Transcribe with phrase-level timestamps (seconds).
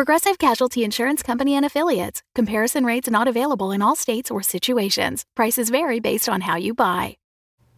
[0.00, 2.22] Progressive Casualty Insurance Company and Affiliates.
[2.34, 5.26] Comparison rates not available in all states or situations.
[5.36, 7.18] Prices vary based on how you buy.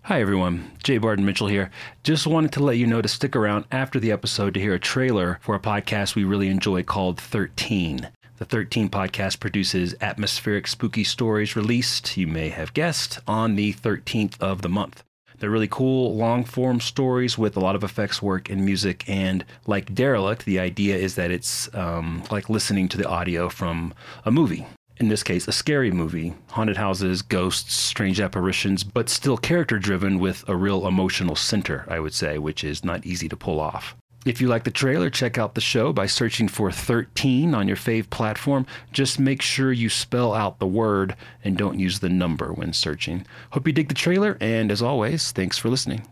[0.03, 0.99] Hi everyone, J.
[0.99, 1.73] Barton Mitchell here.
[2.05, 4.79] Just wanted to let you know to stick around after the episode to hear a
[4.79, 8.09] trailer for a podcast we really enjoy called 13.
[8.39, 14.41] The 13 podcast produces atmospheric spooky stories released, you may have guessed, on the 13th
[14.41, 15.03] of the month.
[15.43, 19.03] They're really cool, long form stories with a lot of effects work and music.
[19.09, 23.93] And like Derelict, the idea is that it's um, like listening to the audio from
[24.25, 24.65] a movie.
[24.99, 30.21] In this case, a scary movie, haunted houses, ghosts, strange apparitions, but still character driven
[30.21, 33.97] with a real emotional center, I would say, which is not easy to pull off.
[34.25, 37.77] If you like the trailer, check out the show by searching for 13 on your
[37.77, 38.67] fave platform.
[38.93, 43.27] Just make sure you spell out the word and don't use the number when searching.
[43.51, 46.07] Hope you dig the trailer, and as always, thanks for listening.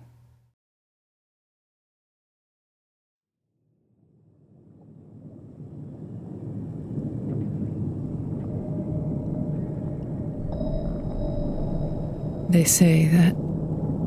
[12.49, 13.37] They say that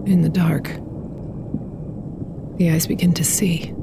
[0.06, 0.66] in the dark,
[2.58, 3.74] the eyes begin to see.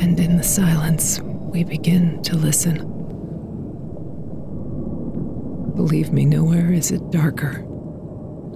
[0.00, 2.78] And in the silence, we begin to listen.
[5.76, 7.62] Believe me, nowhere is it darker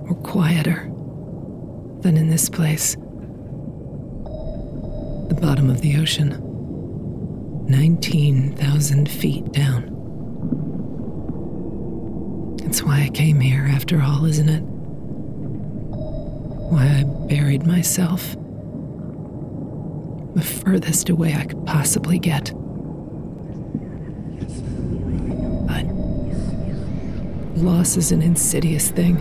[0.09, 0.91] or quieter
[2.01, 2.97] than in this place.
[5.29, 6.41] The bottom of the ocean,
[7.69, 9.91] 19,000 feet down.
[12.65, 14.63] It's why I came here, after all, isn't it?
[16.71, 18.35] Why I buried myself
[20.35, 22.53] the furthest away I could possibly get.
[25.67, 25.87] But
[27.57, 29.17] loss is an insidious thing.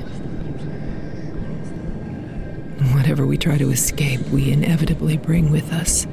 [2.94, 6.07] Whatever we try to escape, we inevitably bring with us,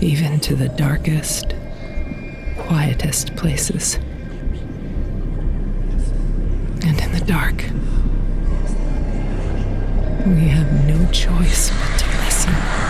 [0.00, 1.54] even to the darkest,
[2.58, 3.94] quietest places.
[6.84, 7.62] And in the dark,
[10.26, 12.81] we have no choice but to listen.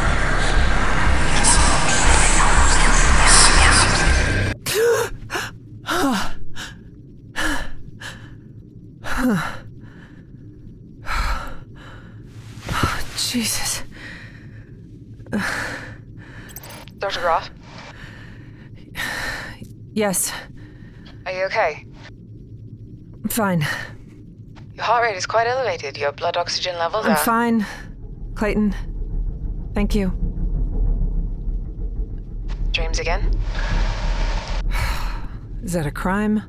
[20.03, 20.33] Yes,
[21.27, 21.87] are you okay?
[23.31, 23.61] fine.
[24.75, 25.97] Your heart rate is quite elevated.
[25.97, 27.17] Your blood oxygen levels I'm are.
[27.19, 27.65] fine.
[28.35, 28.75] Clayton.
[29.75, 30.09] Thank you.
[32.73, 33.31] Dreams again?
[35.63, 36.43] Is that a crime?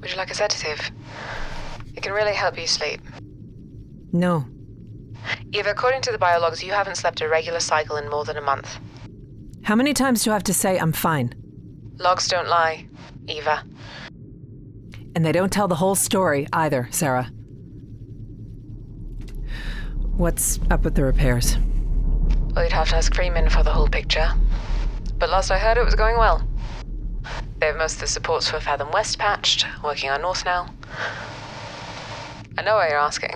[0.00, 0.92] Would you like a sedative?
[1.96, 3.00] It can really help you sleep.
[4.12, 4.46] No.
[5.50, 8.42] Eva, according to the biologs, you haven't slept a regular cycle in more than a
[8.42, 8.78] month.
[9.64, 11.34] How many times do I have to say I'm fine?
[11.98, 12.86] Logs don't lie,
[13.26, 13.64] Eva.
[15.14, 17.24] And they don't tell the whole story either, Sarah.
[20.16, 21.56] What's up with the repairs?
[22.54, 24.28] Well, you'd have to ask Freeman for the whole picture.
[25.18, 26.46] But last I heard, it was going well.
[27.58, 30.72] They have most of the supports for Fathom West patched, working on North now.
[32.56, 33.34] I know why you're asking.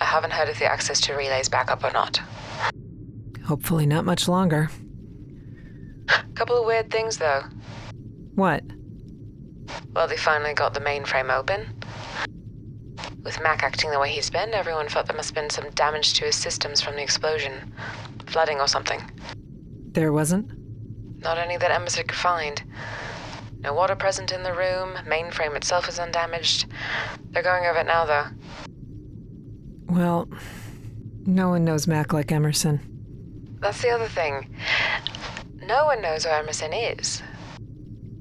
[0.00, 2.20] I haven't heard if the access to relay's back up or not.
[3.44, 4.70] Hopefully, not much longer.
[6.34, 7.42] Couple of weird things, though.
[8.34, 8.62] What?
[9.94, 11.68] Well, they finally got the mainframe open.
[13.22, 16.14] With Mac acting the way he's been, everyone felt there must have been some damage
[16.14, 17.72] to his systems from the explosion.
[18.26, 19.00] Flooding or something.
[19.92, 20.50] There wasn't?
[21.22, 22.62] Not any that Emerson could find.
[23.62, 26.66] No water present in the room, mainframe itself is undamaged.
[27.30, 28.26] They're going over it now, though.
[29.86, 30.30] Well,
[31.26, 32.80] no one knows Mac like Emerson.
[33.60, 34.48] That's the other thing.
[35.70, 37.22] No one knows where Emerson is.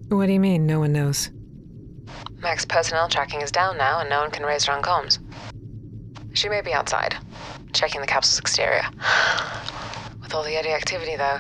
[0.10, 1.32] What do you mean, no one knows?
[2.44, 5.18] Mac's personnel tracking is down now, and no one can raise her on comms.
[6.34, 7.18] She may be outside,
[7.74, 8.84] checking the capsule's exterior.
[10.22, 11.40] With all the Yeti activity, though,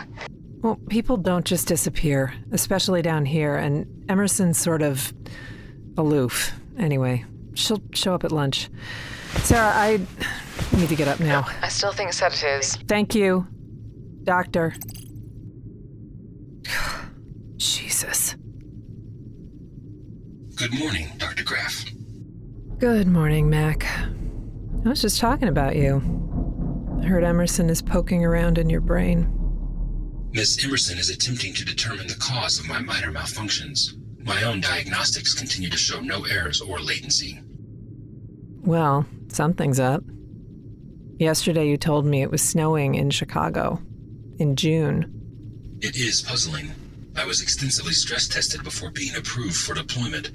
[0.63, 5.13] Well, people don't just disappear, especially down here, and Emerson's sort of
[5.95, 6.53] aloof.
[6.79, 7.23] Anyway,
[7.53, 8.67] she'll show up at lunch.
[9.44, 10.00] Sarah, I
[10.75, 11.45] need to get up now.
[11.61, 12.77] I still think sedatives.
[12.88, 13.45] Thank you,
[14.23, 14.73] Doctor.
[20.59, 21.45] Good morning, Dr.
[21.45, 21.85] Graff.
[22.79, 23.85] Good morning, Mac.
[23.85, 26.01] I was just talking about you.
[27.01, 29.33] I heard Emerson is poking around in your brain.
[30.33, 33.94] Miss Emerson is attempting to determine the cause of my minor malfunctions.
[34.25, 37.39] My own diagnostics continue to show no errors or latency.
[38.61, 40.03] Well, something's up.
[41.19, 43.81] Yesterday you told me it was snowing in Chicago.
[44.39, 45.77] In June.
[45.79, 46.73] It is puzzling.
[47.19, 50.30] I was extensively stress tested before being approved for deployment.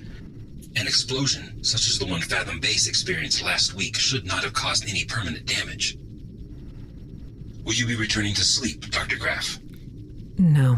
[0.76, 4.86] An explosion, such as the one Fathom Base experienced last week, should not have caused
[4.86, 5.96] any permanent damage.
[7.64, 9.16] Will you be returning to sleep, Dr.
[9.16, 9.58] Graff?
[10.36, 10.76] No.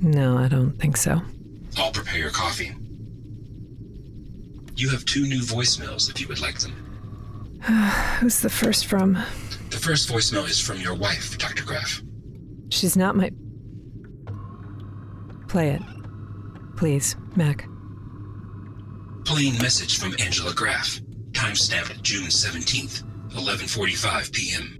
[0.00, 1.20] No, I don't think so.
[1.76, 2.72] I'll prepare your coffee.
[4.76, 6.72] You have two new voicemails if you would like them.
[8.20, 9.12] Who's the first from?
[9.68, 11.66] The first voicemail is from your wife, Dr.
[11.66, 12.00] Graff.
[12.70, 13.30] She's not my.
[15.50, 15.82] Play it.
[16.76, 17.66] Please, Mac.
[19.24, 21.00] Plain message from Angela Graff.
[21.32, 24.78] Timestamped June 17th, 11:45 p.m.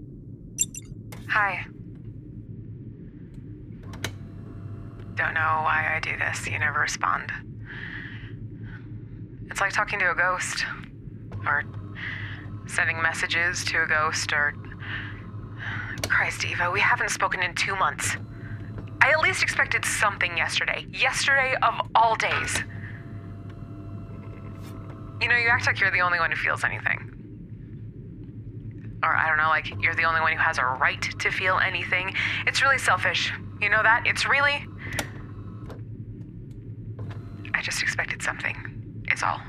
[1.27, 1.65] Hi.
[5.15, 6.47] Don't know why I do this.
[6.47, 7.33] You never respond.
[9.49, 10.63] It's like talking to a ghost,
[11.45, 11.65] or
[12.65, 14.53] sending messages to a ghost, or.
[16.07, 18.15] Christ, Eva, we haven't spoken in two months.
[19.01, 20.85] I at least expected something yesterday.
[20.91, 22.63] Yesterday of all days.
[25.19, 27.07] You know, you act like you're the only one who feels anything.
[29.03, 31.57] Or I don't know, like you're the only one who has a right to feel
[31.57, 32.13] anything.
[32.45, 33.33] It's really selfish.
[33.59, 34.03] You know that?
[34.05, 34.65] It's really.
[37.55, 39.03] I just expected something.
[39.07, 39.41] It's all.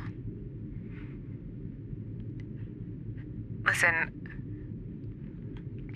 [3.65, 4.11] Listen,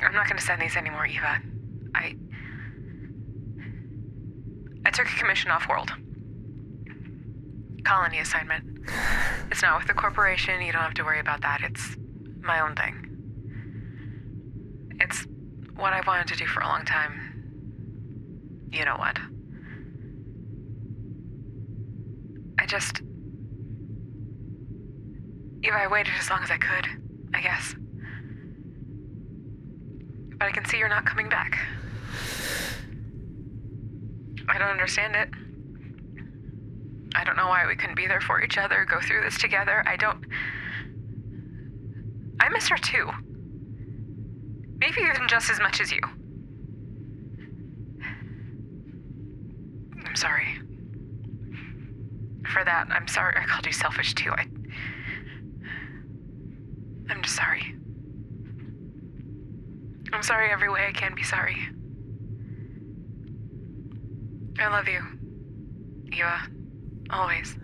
[0.03, 1.41] I'm not to send these anymore, Eva.
[1.94, 2.17] I.
[4.86, 5.90] I took a commission off world.
[7.82, 8.88] Colony assignment.
[9.50, 10.62] It's not with the corporation.
[10.62, 11.60] You don't have to worry about that.
[11.60, 11.96] It's
[12.40, 12.94] my own thing.
[15.00, 15.26] It's
[15.74, 18.68] what I've wanted to do for a long time.
[18.70, 19.18] You know what?
[22.60, 23.02] I just.
[25.64, 26.86] Eva, I waited as long as I could,
[27.34, 27.74] I guess.
[30.38, 31.58] But I can see you're not coming back.
[34.48, 35.28] I don't understand it.
[37.14, 39.82] I don't know why we couldn't be there for each other, go through this together.
[39.87, 40.25] I don't.
[42.38, 43.10] I miss her too.
[44.78, 46.00] Maybe even just as much as you.
[50.04, 50.58] I'm sorry.
[52.52, 54.31] For that, I'm sorry I called you selfish too.
[54.32, 54.46] I.
[57.08, 57.75] I'm just sorry.
[60.12, 61.56] I'm sorry every way I can be sorry.
[64.58, 65.00] I love you.
[66.12, 66.38] Eva.
[67.11, 67.56] Always.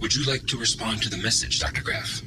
[0.00, 1.82] Would you like to respond to the message, Dr.
[1.82, 2.22] Graff?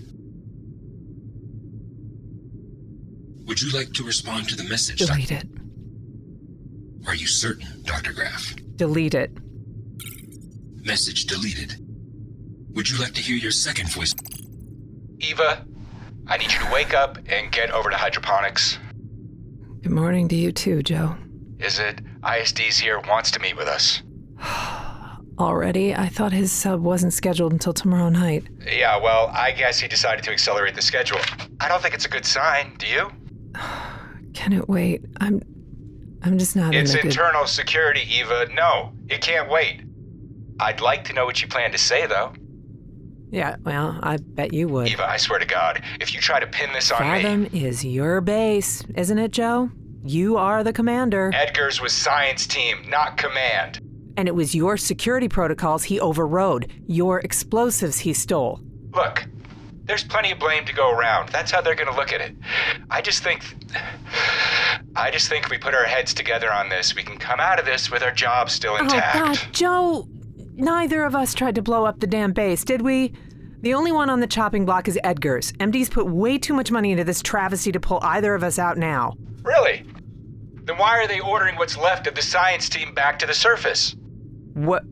[3.46, 5.00] Would you like to respond to the message?
[5.00, 5.48] Doc- Delete it.
[7.08, 8.14] Are you certain, Dr.
[8.14, 8.56] Graff?
[8.76, 9.32] Delete it.
[10.84, 11.76] Message deleted.
[12.76, 14.14] Would you like to hear your second voice?
[15.20, 15.66] Eva,
[16.28, 18.78] I need you to wake up and get over to hydroponics.
[19.82, 21.16] Good morning to you too, Joe.
[21.60, 24.02] Is it ISD's here wants to meet with us?
[25.40, 25.96] Already?
[25.96, 28.44] I thought his sub wasn't scheduled until tomorrow night.
[28.66, 31.20] Yeah, well, I guess he decided to accelerate the schedule.
[31.62, 33.10] I don't think it's a good sign, do you?
[34.34, 35.02] Can it wait?
[35.22, 35.42] I'm.
[36.22, 37.12] I'm just not It's in a good.
[37.12, 38.48] internal security, Eva.
[38.54, 39.82] No, it can't wait.
[40.60, 42.34] I'd like to know what you plan to say, though.
[43.32, 44.90] yeah, well, I bet you would.
[44.90, 47.64] Eva, I swear to God, if you try to pin this on Fathom me.
[47.64, 49.72] is your base, isn't it, Joe?
[50.04, 51.32] You are the commander.
[51.34, 53.82] Edgars was science team, not command.
[54.18, 58.60] And it was your security protocols he overrode, your explosives he stole.
[58.94, 59.28] Look,
[59.86, 61.30] there's plenty of blame to go around.
[61.30, 62.36] That's how they're going to look at it.
[62.90, 63.44] I just think.
[64.96, 67.60] I just think if we put our heads together on this, we can come out
[67.60, 69.16] of this with our jobs still oh, intact.
[69.16, 70.08] Oh, God, Joe,
[70.56, 73.14] neither of us tried to blow up the damn base, did we?
[73.62, 75.52] The only one on the chopping block is Edgars.
[75.58, 78.78] MD's put way too much money into this travesty to pull either of us out
[78.78, 79.16] now.
[79.44, 79.86] Really?
[80.64, 83.96] Then why are they ordering what's left of the science team back to the surface?
[84.54, 84.84] What?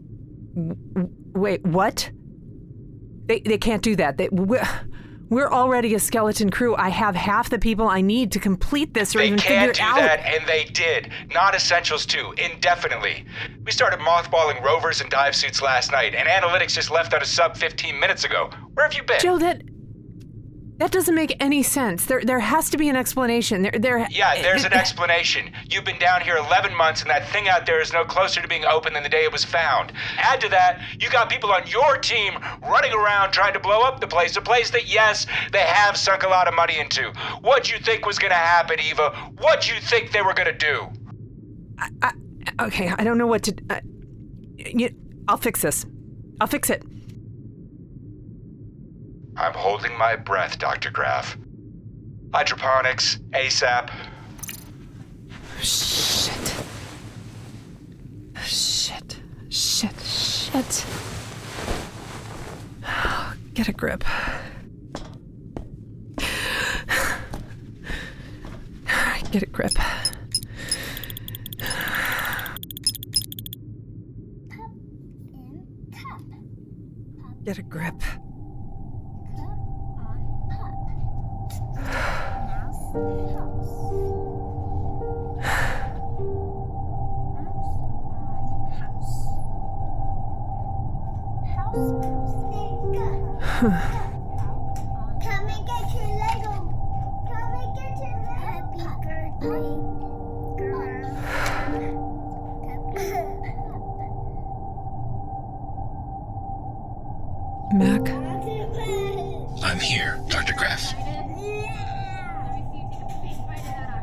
[1.36, 2.10] Wait, what?
[3.27, 4.18] They, they can't do that.
[4.18, 4.66] They, we're,
[5.30, 6.75] we're already a skeleton crew.
[6.75, 9.74] I have half the people I need to complete this or They even can't figure
[9.74, 9.96] do it out.
[9.98, 11.12] that, and they did.
[11.34, 13.25] Not essentials too, indefinitely.
[13.66, 17.25] We started mothballing rovers and dive suits last night, and analytics just left on a
[17.25, 18.50] sub 15 minutes ago.
[18.74, 19.20] Where have you been?
[19.20, 19.62] Joe, that.
[20.77, 22.05] That doesn't make any sense.
[22.05, 23.63] There, there has to be an explanation.
[23.63, 24.07] There, there.
[24.12, 25.51] Yeah, there's an explanation.
[25.69, 28.48] You've been down here 11 months, and that thing out there is no closer to
[28.48, 29.91] being open than the day it was found.
[30.17, 34.00] Add to that, you got people on your team running around trying to blow up
[34.00, 37.12] the place, a place that, yes, they have sunk a lot of money into.
[37.41, 39.31] What do you think was gonna happen, Eva?
[39.39, 40.88] What do you think they were gonna do?
[41.79, 42.12] I,
[42.62, 43.55] okay, I don't know what to.
[43.69, 43.79] Uh,
[44.57, 44.89] you,
[45.27, 45.86] I'll fix this.
[46.39, 46.84] I'll fix it.
[49.38, 50.89] I'm holding my breath, Dr.
[50.89, 51.38] Graff.
[52.34, 53.89] Hydroponics, ASAP.
[55.62, 56.56] Shit.
[58.44, 59.20] Shit.
[59.50, 60.00] Shit.
[60.01, 60.86] Shit.
[63.58, 64.03] Get a grip.
[69.32, 69.72] Get a grip.
[77.44, 78.01] Get a grip.
[107.74, 109.60] Mac, girl.
[109.63, 110.54] I'm here, Dr.
[110.54, 111.06] Graff.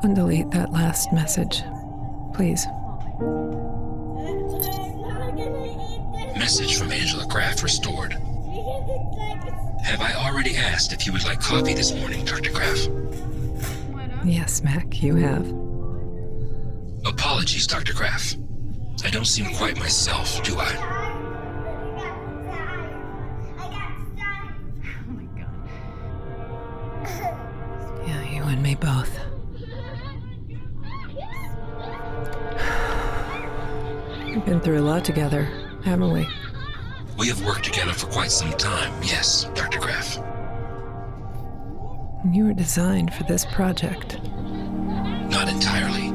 [0.05, 1.63] Undelete that last message.
[2.35, 2.67] Please.
[6.39, 8.13] Message from Angela Graff restored.
[9.83, 12.53] Have I already asked if you would like coffee this morning, Dr.
[12.53, 12.87] Graff?
[14.25, 15.47] Yes, Mac, you have.
[17.07, 17.95] Apologies, Dr.
[17.95, 18.35] Graff.
[19.05, 21.01] I don't seem quite myself, do I?
[27.07, 29.24] Oh yeah, you and me both.
[34.45, 35.45] Been through a lot together,
[35.85, 36.29] haven't we?
[37.17, 39.79] We have worked together for quite some time, yes, Dr.
[39.79, 40.19] Graff.
[42.31, 44.21] You were designed for this project.
[45.31, 46.13] Not entirely.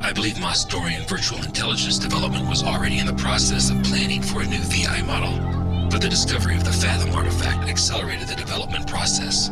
[0.00, 4.46] I believe Maas-Dorian virtual intelligence development was already in the process of planning for a
[4.46, 9.50] new VI model, but the discovery of the Fathom artifact accelerated the development process.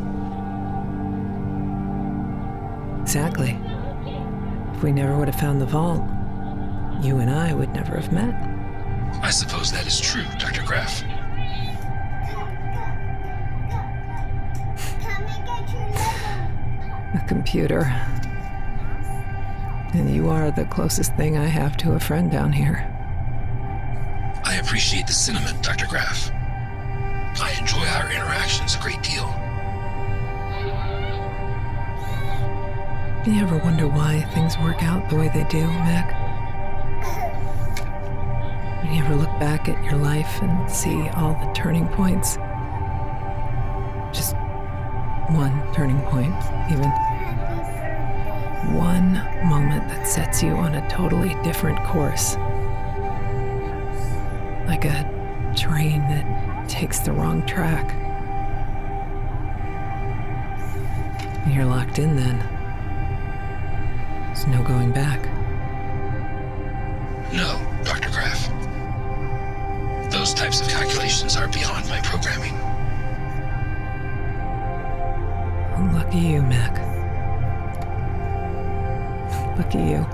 [3.03, 3.59] Exactly.
[4.75, 6.03] If we never would have found the vault,
[7.03, 8.35] you and I would never have met.
[9.23, 10.63] I suppose that is true, Dr.
[10.63, 11.03] Graff.
[15.01, 17.19] Come and get your Lego.
[17.19, 17.81] A computer.
[19.95, 22.89] And you are the closest thing I have to a friend down here.
[24.45, 25.87] I appreciate the sentiment, Dr.
[25.87, 26.31] Graff.
[27.41, 29.27] I enjoy our interactions a great deal.
[33.25, 36.22] Do you ever wonder why things work out the way they do, Mac?
[38.93, 42.37] You ever look back at your life and see all the turning points?
[44.13, 44.37] Just
[45.31, 46.37] one turning point,
[46.71, 46.91] even.
[48.77, 49.15] One
[49.49, 52.35] moment that sets you on a totally different course.
[54.67, 57.95] Like a train that takes the wrong track.
[61.49, 62.39] You're locked in then.
[64.27, 65.25] There's no going back.
[67.33, 67.62] No,
[71.25, 72.59] of calculations are beyond my programming.
[75.95, 76.79] Lucky you, Mac.
[79.57, 80.12] Lucky you.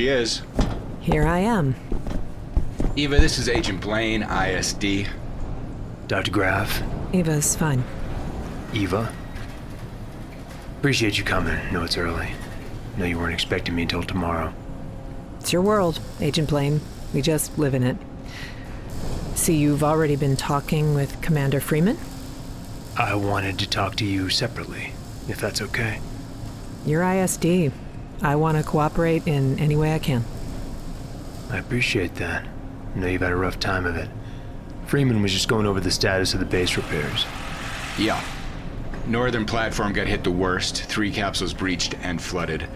[0.00, 0.40] She is.
[1.02, 1.74] Here I am.
[2.96, 5.06] Eva, this is Agent Blaine, ISD.
[6.08, 6.30] Dr.
[6.30, 7.84] Graff, Eva's fine.
[8.72, 9.12] Eva.
[10.78, 11.54] Appreciate you coming.
[11.70, 12.30] Know it's early.
[12.96, 14.54] Know you weren't expecting me until tomorrow.
[15.38, 16.80] It's your world, Agent Blaine.
[17.12, 17.98] We just live in it.
[19.34, 21.98] See, you've already been talking with Commander Freeman?
[22.96, 24.94] I wanted to talk to you separately,
[25.28, 26.00] if that's okay.
[26.86, 27.70] You're ISD.
[28.22, 30.24] I want to cooperate in any way I can.
[31.50, 32.46] I appreciate that.
[32.94, 34.08] I know you've had a rough time of it.
[34.86, 37.24] Freeman was just going over the status of the base repairs.
[37.98, 38.22] Yeah.
[39.06, 40.84] Northern platform got hit the worst.
[40.84, 42.68] Three capsules breached and flooded.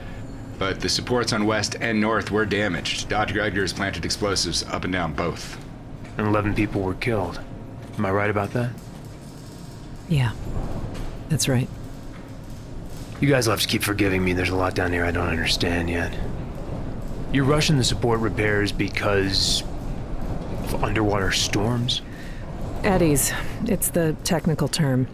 [0.59, 3.09] But the supports on west and north were damaged.
[3.09, 3.35] Dr.
[3.35, 5.59] Edgars planted explosives up and down both.
[6.17, 7.41] And 11 people were killed.
[7.99, 8.71] Am I right about that?
[10.09, 10.33] Yeah,
[11.29, 11.69] that's right.
[13.21, 14.33] You guys will have to keep forgiving me.
[14.33, 16.13] There's a lot down here I don't understand yet.
[17.33, 19.63] You're rushing the support repairs because
[20.65, 22.03] of underwater storms?
[22.83, 23.33] Eddies.
[23.67, 25.07] It's the technical term.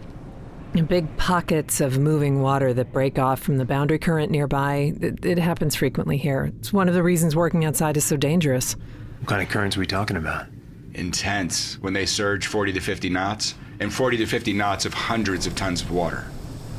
[0.87, 4.93] Big pockets of moving water that break off from the boundary current nearby.
[5.01, 6.51] It, it happens frequently here.
[6.59, 8.73] It's one of the reasons working outside is so dangerous.
[9.19, 10.47] What kind of currents are we talking about?
[10.93, 11.77] Intense.
[11.81, 15.55] When they surge 40 to 50 knots, and 40 to 50 knots of hundreds of
[15.55, 16.25] tons of water.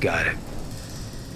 [0.00, 0.36] Got it.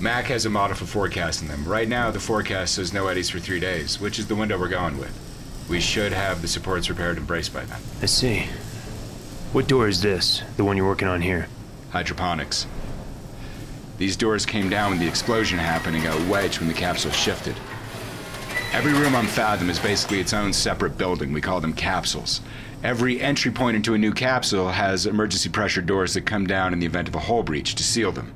[0.00, 1.64] Mac has a model for forecasting them.
[1.66, 4.68] Right now, the forecast says no eddies for three days, which is the window we're
[4.68, 5.18] going with.
[5.70, 7.80] We should have the supports repaired and braced by then.
[8.02, 8.46] I see.
[9.52, 10.42] What door is this?
[10.56, 11.48] The one you're working on here?
[11.90, 12.66] Hydroponics.
[13.96, 17.56] These doors came down when the explosion happened and got wedged when the capsule shifted.
[18.72, 21.32] Every room on Fathom is basically its own separate building.
[21.32, 22.42] We call them capsules.
[22.84, 26.80] Every entry point into a new capsule has emergency pressure doors that come down in
[26.80, 28.34] the event of a hull breach to seal them.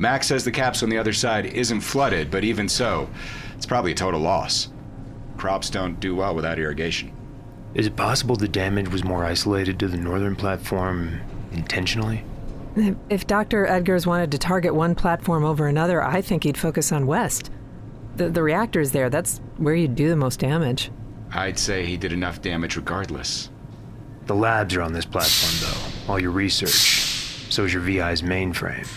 [0.00, 3.10] Max says the caps on the other side isn't flooded, but even so,
[3.54, 4.70] it's probably a total loss.
[5.36, 7.12] Crops don't do well without irrigation.
[7.74, 11.20] Is it possible the damage was more isolated to the northern platform
[11.52, 12.24] intentionally?
[13.10, 13.66] If Dr.
[13.66, 17.50] Edgars wanted to target one platform over another, I think he'd focus on West.
[18.16, 19.10] The, the reactor's there.
[19.10, 20.90] That's where you'd do the most damage.
[21.32, 23.50] I'd say he did enough damage regardless.
[24.24, 26.12] The labs are on this platform, though.
[26.12, 27.52] All your research.
[27.52, 28.88] So is your VI's mainframe.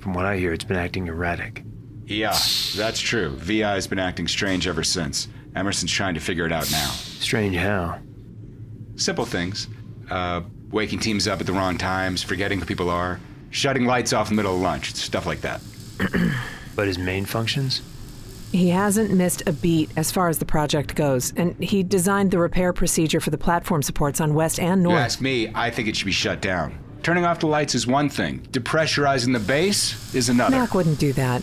[0.00, 1.62] From what I hear, it's been acting erratic.
[2.06, 2.36] Yeah,
[2.76, 3.30] that's true.
[3.36, 5.28] VI's been acting strange ever since.
[5.54, 6.88] Emerson's trying to figure it out now.
[6.90, 7.98] Strange how.
[8.96, 9.68] Simple things.
[10.10, 13.20] Uh, waking teams up at the wrong times, forgetting who people are,
[13.50, 15.60] shutting lights off in the middle of lunch, stuff like that.
[16.76, 17.82] But his main functions?
[18.52, 22.38] He hasn't missed a beat as far as the project goes, and he designed the
[22.38, 24.92] repair procedure for the platform supports on West and North.
[24.92, 25.04] You North.
[25.04, 26.78] ask me, I think it should be shut down.
[27.08, 28.40] Turning off the lights is one thing.
[28.52, 30.58] Depressurizing the base is another.
[30.58, 31.40] Mac wouldn't do that.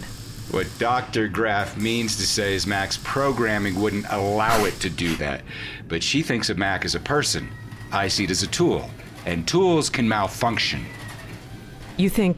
[0.52, 1.28] What Dr.
[1.28, 5.42] Graff means to say is Mac's programming wouldn't allow it to do that.
[5.88, 7.50] But she thinks of Mac as a person.
[7.92, 8.88] I see it as a tool.
[9.26, 10.86] And tools can malfunction.
[11.98, 12.38] You think,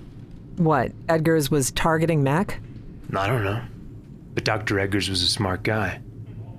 [0.55, 2.61] what, Edgars was targeting Mac?
[3.13, 3.61] I don't know.
[4.35, 4.75] But Dr.
[4.75, 5.99] Edgars was a smart guy.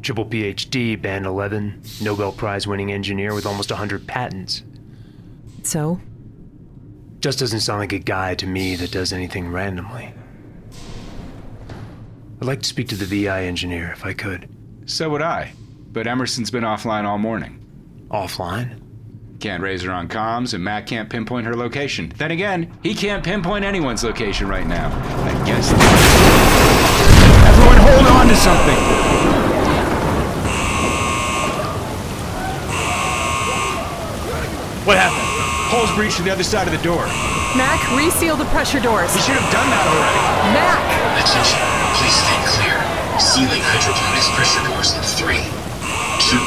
[0.03, 4.65] Triple PhD, Band 11, Nobel Prize winning engineer with almost 100 patents.
[5.63, 5.99] So?
[7.21, 10.15] Just doesn't sound like a guy to me that does anything randomly.
[12.41, 14.49] I'd like to speak to the VI engineer if I could.
[14.87, 15.53] So would I.
[15.91, 17.59] But Emerson's been offline all morning.
[18.09, 18.81] Offline?
[19.41, 22.13] Can't raise her on comms, and Mac can't pinpoint her location.
[22.17, 24.87] Then again, he can't pinpoint anyone's location right now.
[25.25, 25.73] I guess.
[27.47, 28.79] Everyone hold on to something!
[34.87, 35.28] What happened?
[35.69, 37.05] Holes breached to the other side of the door.
[37.53, 39.13] Mac, reseal the pressure doors.
[39.13, 40.21] He should have done that already.
[40.57, 40.81] Mac!
[41.21, 41.61] Attention,
[42.01, 42.77] please stand clear.
[43.21, 45.45] Sealing hydroponics pressure doors in three,
[46.25, 46.41] two,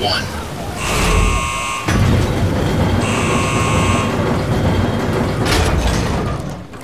[0.00, 0.24] one.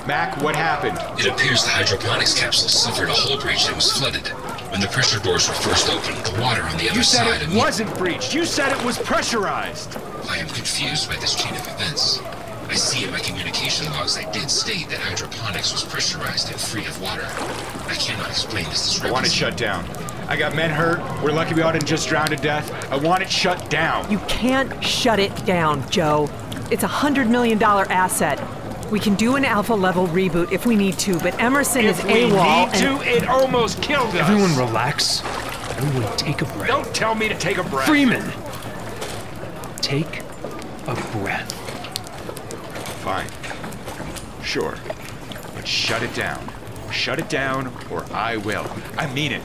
[0.06, 0.98] Mac, what happened?
[1.18, 4.28] It appears the hydroponics capsule suffered a hull breach and was flooded.
[4.70, 7.26] When the pressure doors were first opened, the water on the other side.
[7.26, 8.34] You said it wasn't breached.
[8.34, 9.96] You said it was pressurized.
[10.28, 12.20] I am confused by this chain of events.
[12.68, 16.84] I see in my communication logs I did state that hydroponics was pressurized and free
[16.86, 17.24] of water.
[17.88, 19.88] I cannot explain this I want it shut down.
[20.28, 20.98] I got men hurt.
[21.22, 22.72] We're lucky we all didn't just drown to death.
[22.92, 24.10] I want it shut down.
[24.10, 26.28] You can't shut it down, Joe.
[26.72, 28.40] It's a hundred million dollar asset.
[28.90, 32.04] We can do an alpha level reboot if we need to, but Emerson if is
[32.04, 32.72] we AWOL.
[32.72, 34.28] need to, it almost killed us.
[34.28, 35.22] Everyone relax.
[35.76, 36.68] Everyone take a breath.
[36.68, 37.86] Don't tell me to take a breath.
[37.86, 38.32] Freeman!
[39.86, 40.18] Take
[40.88, 41.52] a breath.
[43.04, 43.28] Fine.
[44.42, 44.74] Sure.
[45.54, 46.44] But shut it down.
[46.90, 48.66] Shut it down, or I will.
[48.98, 49.42] I mean it.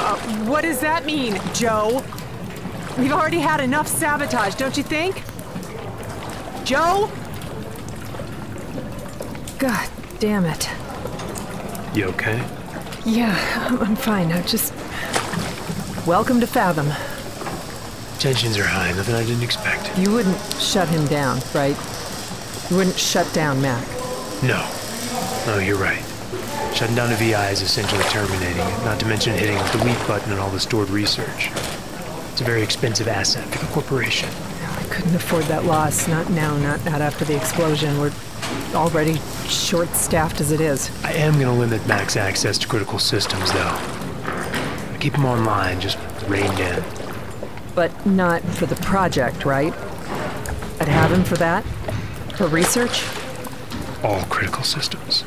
[0.00, 2.02] Uh, what does that mean, Joe?
[2.96, 5.22] We've already had enough sabotage, don't you think?
[6.64, 7.10] Joe?
[9.58, 10.70] God damn it.
[11.94, 12.42] You okay?
[13.04, 14.32] Yeah, I'm- I'm fine.
[14.32, 14.72] I'm just
[16.06, 16.90] welcome to Fathom.
[18.18, 19.96] Tensions are high, nothing I didn't expect.
[19.98, 21.76] You wouldn't shut him down, right?
[22.70, 23.86] You wouldn't shut down Mac.
[24.42, 24.66] No.
[25.46, 26.02] No, you're right.
[26.74, 30.32] Shutting down a VI is essentially terminating it, not to mention hitting the delete button
[30.32, 31.50] on all the stored research.
[32.32, 34.28] It's a very expensive asset for the corporation.
[34.62, 36.08] I couldn't afford that loss.
[36.08, 37.98] Not now, not, not after the explosion.
[37.98, 38.12] We're
[38.74, 40.90] already short staffed as it is.
[41.04, 43.78] I am going to limit Mac's access to critical systems, though.
[45.00, 45.98] Keep him online, just
[46.28, 46.82] reined in.
[47.76, 49.72] But not for the project, right?
[50.80, 51.62] I'd have him for that?
[52.36, 53.04] For research?
[54.02, 55.24] All critical systems.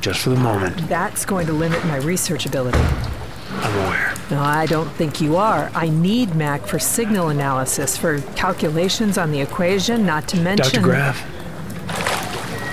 [0.00, 2.78] Just for the moment, That's going to limit my research ability.
[2.78, 4.14] I'm aware.
[4.30, 5.70] No, I don't think you are.
[5.74, 10.82] I need Mac for signal analysis, for calculations on the equation, not to mention.
[10.82, 10.82] Dr.
[10.82, 11.20] Graff,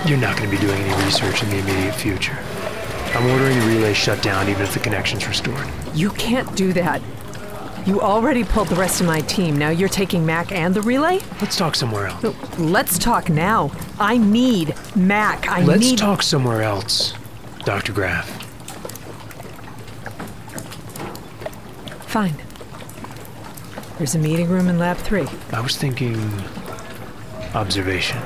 [0.08, 2.38] you're not going to be doing any research in the immediate future.
[3.14, 5.66] I'm ordering the relay shut down even if the connection's restored.
[5.94, 7.02] You can't do that.
[7.88, 9.56] You already pulled the rest of my team.
[9.56, 11.20] Now you're taking Mac and the relay?
[11.40, 12.58] Let's talk somewhere else.
[12.58, 13.72] Let's talk now.
[13.98, 15.48] I need Mac.
[15.48, 15.66] I need.
[15.66, 17.14] Let's talk somewhere else,
[17.64, 17.94] Dr.
[17.94, 18.28] Graff.
[22.02, 22.34] Fine.
[23.96, 25.26] There's a meeting room in Lab 3.
[25.52, 26.20] I was thinking
[27.54, 28.18] observation.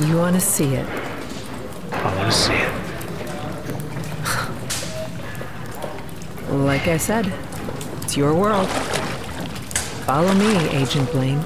[0.00, 0.88] You want to see it.
[1.92, 2.81] I want to see it.
[6.52, 7.32] Like I said,
[8.02, 8.68] it's your world.
[10.04, 11.42] Follow me, Agent Blaine.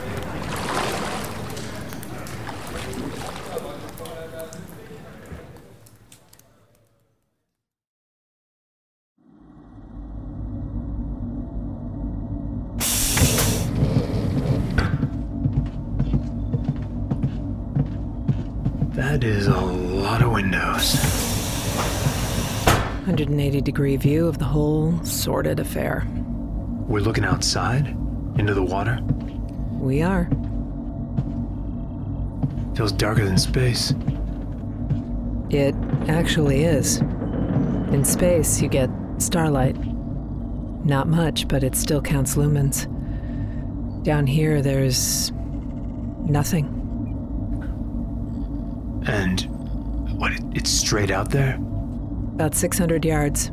[23.76, 26.06] Degree view of the whole sordid affair.
[26.88, 27.86] We're looking outside
[28.38, 28.98] into the water.
[29.72, 30.30] We are.
[32.74, 33.92] Feels darker than space.
[35.50, 35.74] It
[36.08, 37.00] actually is.
[37.92, 39.76] In space, you get starlight.
[40.86, 42.86] Not much, but it still counts lumens.
[44.02, 45.32] Down here, there's
[46.24, 46.64] nothing.
[49.06, 49.42] And
[50.18, 50.32] what?
[50.54, 51.56] It's straight out there.
[52.36, 53.50] About 600 yards.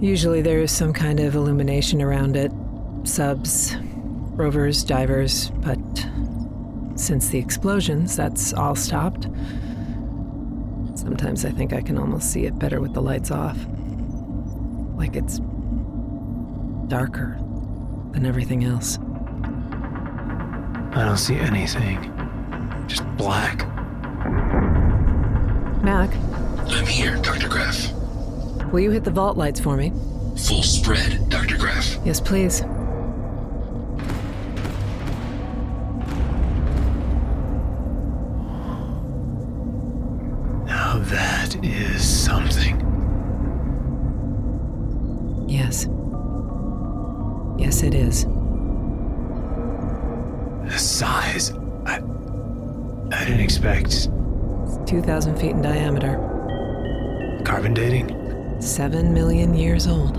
[0.00, 2.52] Usually there's some kind of illumination around it
[3.04, 3.76] subs,
[4.34, 5.78] rovers, divers, but
[6.96, 9.24] since the explosions, that's all stopped.
[10.94, 13.56] Sometimes I think I can almost see it better with the lights off.
[14.96, 15.40] Like it's
[16.88, 17.38] darker
[18.12, 18.98] than everything else.
[20.94, 22.12] I don't see anything.
[22.86, 23.66] Just black.
[25.82, 26.10] Mac,
[26.70, 27.48] I'm here, Dr.
[27.48, 27.95] Graff.
[28.76, 29.90] Will you hit the vault lights for me?
[30.36, 31.56] Full spread, Dr.
[31.56, 31.96] Graff.
[32.04, 32.60] Yes, please.
[40.66, 42.76] Now that is something.
[45.48, 45.88] Yes.
[47.58, 48.24] Yes, it is.
[50.70, 51.52] The size.
[51.86, 52.02] I.
[53.10, 54.10] I didn't expect.
[54.86, 56.18] 2,000 feet in diameter.
[57.42, 58.05] Carbon dating?
[58.66, 60.16] Seven million years old.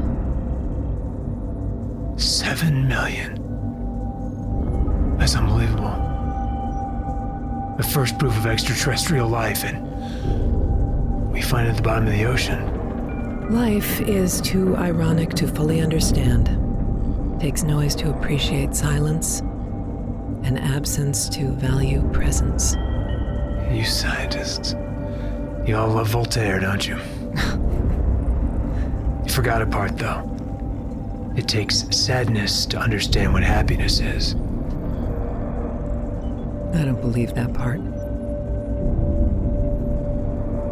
[2.16, 3.36] Seven million.
[5.18, 5.92] That's unbelievable.
[7.78, 12.24] The first proof of extraterrestrial life, and we find it at the bottom of the
[12.24, 13.54] ocean.
[13.54, 16.50] Life is too ironic to fully understand.
[17.42, 22.76] Takes noise to appreciate silence, and absence to value presence.
[23.70, 24.74] You scientists.
[25.68, 26.98] You all love Voltaire, don't you?
[29.38, 30.24] forgot a part, though.
[31.38, 34.34] It takes sadness to understand what happiness is.
[36.74, 37.80] I don't believe that part.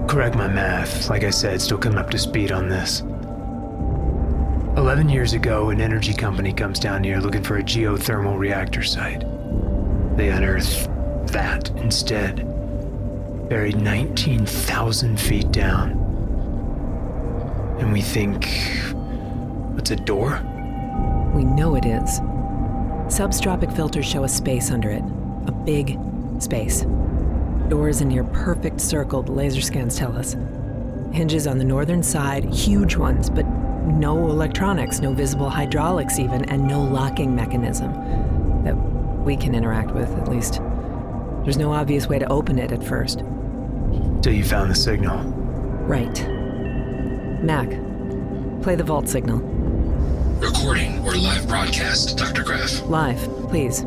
[0.09, 1.11] Correct my math.
[1.11, 3.01] Like I said, still coming up to speed on this.
[4.75, 9.19] Eleven years ago, an energy company comes down here looking for a geothermal reactor site.
[10.17, 10.87] They unearth
[11.27, 12.37] that instead,
[13.47, 16.04] buried 19,000 feet down.
[17.79, 18.45] And we think.
[19.73, 20.41] What's a door?
[21.33, 22.19] We know it is.
[23.07, 25.03] Substropic filters show a space under it.
[25.47, 25.99] A big
[26.39, 26.85] space.
[27.67, 30.35] Doors in near perfect circle, the laser scans tell us.
[31.11, 33.45] Hinges on the northern side, huge ones, but
[33.85, 37.93] no electronics, no visible hydraulics even, and no locking mechanism
[38.63, 40.61] that we can interact with, at least.
[41.43, 43.19] There's no obvious way to open it at first.
[44.21, 45.19] Till you found the signal.
[45.85, 46.34] Right.
[47.45, 47.69] Mac,
[48.63, 49.37] play the vault signal.
[50.39, 52.43] Recording or live broadcast, Dr.
[52.43, 52.81] Graff.
[52.87, 53.83] Live, please.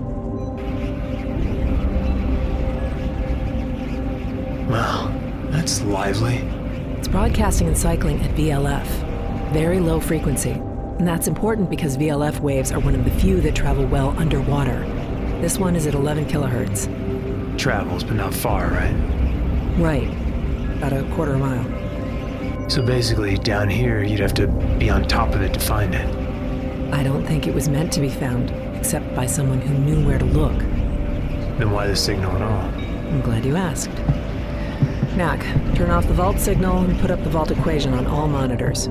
[4.69, 5.13] Well,
[5.51, 6.37] that's lively.
[6.99, 8.87] It's broadcasting and cycling at VLF.
[9.53, 10.51] Very low frequency.
[10.51, 14.79] And that's important because VLF waves are one of the few that travel well underwater.
[15.41, 16.87] This one is at 11 kilohertz.
[17.59, 18.95] Travels, but not far, right?
[19.79, 20.09] Right.
[20.77, 21.78] About a quarter a mile.
[22.69, 24.47] So basically, down here, you'd have to
[24.79, 26.07] be on top of it to find it.
[26.93, 30.19] I don't think it was meant to be found, except by someone who knew where
[30.19, 30.59] to look.
[31.59, 32.69] Then why the signal at all?
[33.09, 33.91] I'm glad you asked.
[35.17, 35.41] Mac,
[35.75, 38.87] turn off the vault signal and put up the vault equation on all monitors.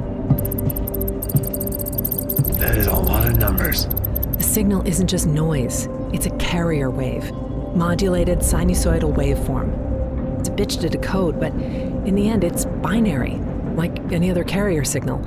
[2.58, 3.86] That is a lot of numbers.
[3.86, 7.32] The signal isn't just noise, it's a carrier wave,
[7.76, 10.40] modulated sinusoidal waveform.
[10.40, 13.40] It's a bitch to decode, but in the end, it's binary,
[13.78, 15.20] like any other carrier signal.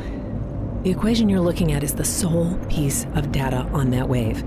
[0.83, 4.43] The equation you're looking at is the sole piece of data on that wave,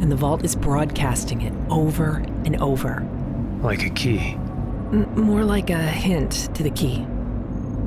[0.00, 3.06] and the vault is broadcasting it over and over.
[3.62, 4.34] Like a key.
[4.92, 7.06] M- more like a hint to the key.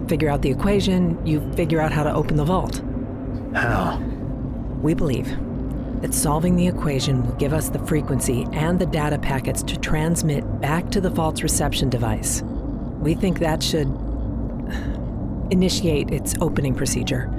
[0.07, 2.81] Figure out the equation, you figure out how to open the vault.
[3.53, 3.97] How?
[4.81, 5.37] We believe
[6.01, 10.61] that solving the equation will give us the frequency and the data packets to transmit
[10.61, 12.41] back to the vault's reception device.
[12.99, 13.87] We think that should
[15.51, 17.29] initiate its opening procedure.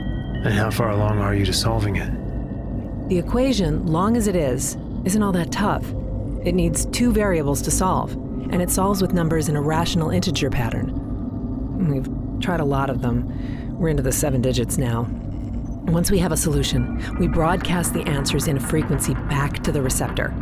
[0.44, 2.11] And how far along are you to solving it?
[3.09, 5.85] The equation, long as it is, isn't all that tough.
[6.44, 10.49] It needs two variables to solve, and it solves with numbers in a rational integer
[10.49, 11.88] pattern.
[11.88, 13.79] We've tried a lot of them.
[13.79, 15.07] We're into the seven digits now.
[15.87, 19.83] Once we have a solution, we broadcast the answers in a frequency back to the
[19.83, 20.33] receptor.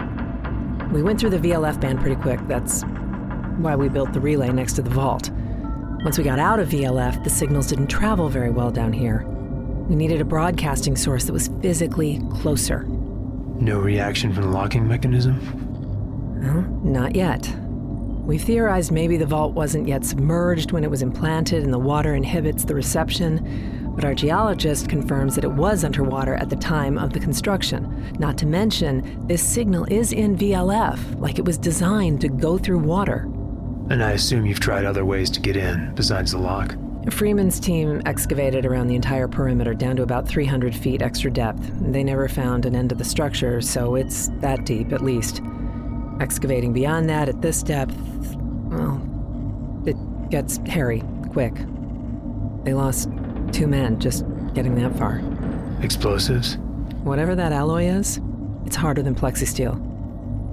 [0.93, 2.41] We went through the VLF band pretty quick.
[2.49, 2.83] That's
[3.59, 5.31] why we built the relay next to the vault.
[6.05, 9.25] Once we got out of VLF, the signals didn't travel very well down here.
[9.89, 12.85] We needed a broadcasting source that was physically closer.
[12.85, 15.41] No reaction from the locking mechanism?
[16.41, 17.53] Well, not yet.
[18.25, 22.15] We've theorized maybe the vault wasn't yet submerged when it was implanted and the water
[22.15, 27.13] inhibits the reception, but our geologist confirms that it was underwater at the time of
[27.13, 28.15] the construction.
[28.21, 32.79] Not to mention, this signal is in VLF, like it was designed to go through
[32.79, 33.27] water.
[33.91, 36.75] And I assume you've tried other ways to get in, besides the lock.
[37.11, 41.71] Freeman's team excavated around the entire perimeter down to about 300 feet extra depth.
[41.81, 45.41] They never found an end to the structure, so it's that deep at least.
[46.21, 47.97] Excavating beyond that at this depth,
[48.67, 49.01] well,
[49.87, 49.97] it
[50.31, 51.55] gets hairy quick.
[52.65, 53.09] They lost
[53.53, 55.23] two men just getting that far.
[55.81, 56.59] Explosives?
[57.05, 58.21] Whatever that alloy is,
[58.67, 59.81] it's harder than plexisteel.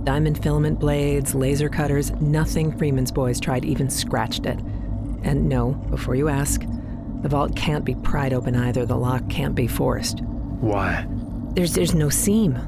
[0.06, 4.60] Diamond filament blades, laser cutters, nothing Freeman's boys tried even scratched it.
[5.24, 6.62] And no, before you ask,
[7.24, 8.86] the vault can't be pried open either.
[8.86, 10.22] The lock can't be forced.
[10.22, 11.08] Why?
[11.56, 12.60] There's there's no seam,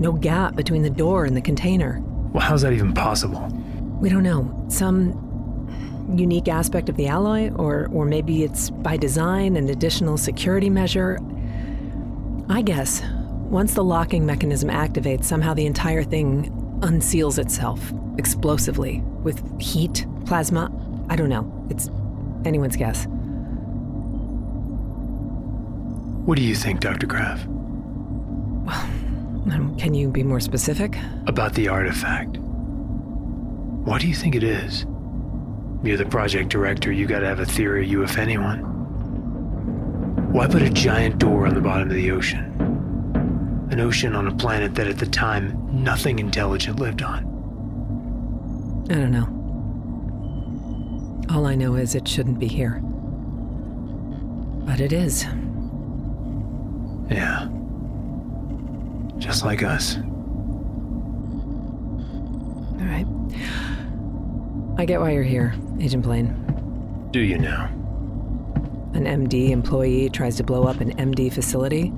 [0.00, 2.00] no gap between the door and the container.
[2.32, 3.48] Well, how's that even possible?
[4.00, 4.66] We don't know.
[4.68, 10.70] Some unique aspect of the alloy, or or maybe it's by design an additional security
[10.70, 11.20] measure.
[12.48, 13.00] I guess
[13.50, 20.70] once the locking mechanism activates, somehow the entire thing unseals itself explosively with heat, plasma.
[21.08, 21.50] I don't know.
[21.70, 21.88] It's
[22.44, 23.06] anyone's guess.
[26.26, 27.06] What do you think, Dr.
[27.06, 27.44] Graff?
[27.46, 28.76] Well,
[29.52, 30.96] um, Can you be more specific?
[31.26, 32.36] About the artifact.
[32.38, 34.84] What do you think it is?
[35.82, 38.58] You're the project director, you gotta have a theory, you if anyone.
[40.32, 42.49] Why put a giant door on the bottom of the ocean?
[43.80, 47.24] An ocean on a planet that at the time nothing intelligent lived on.
[48.90, 49.26] I don't know.
[51.34, 52.82] All I know is it shouldn't be here.
[54.66, 55.24] But it is.
[57.10, 57.48] Yeah.
[59.16, 59.96] Just like us.
[59.96, 60.04] All
[62.80, 63.06] right.
[64.76, 66.34] I get why you're here, Agent Blaine.
[67.12, 67.64] Do you now?
[68.92, 71.94] An MD employee tries to blow up an MD facility.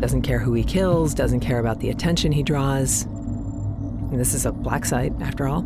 [0.00, 3.02] Doesn't care who he kills, doesn't care about the attention he draws.
[3.02, 5.62] And this is a black site, after all.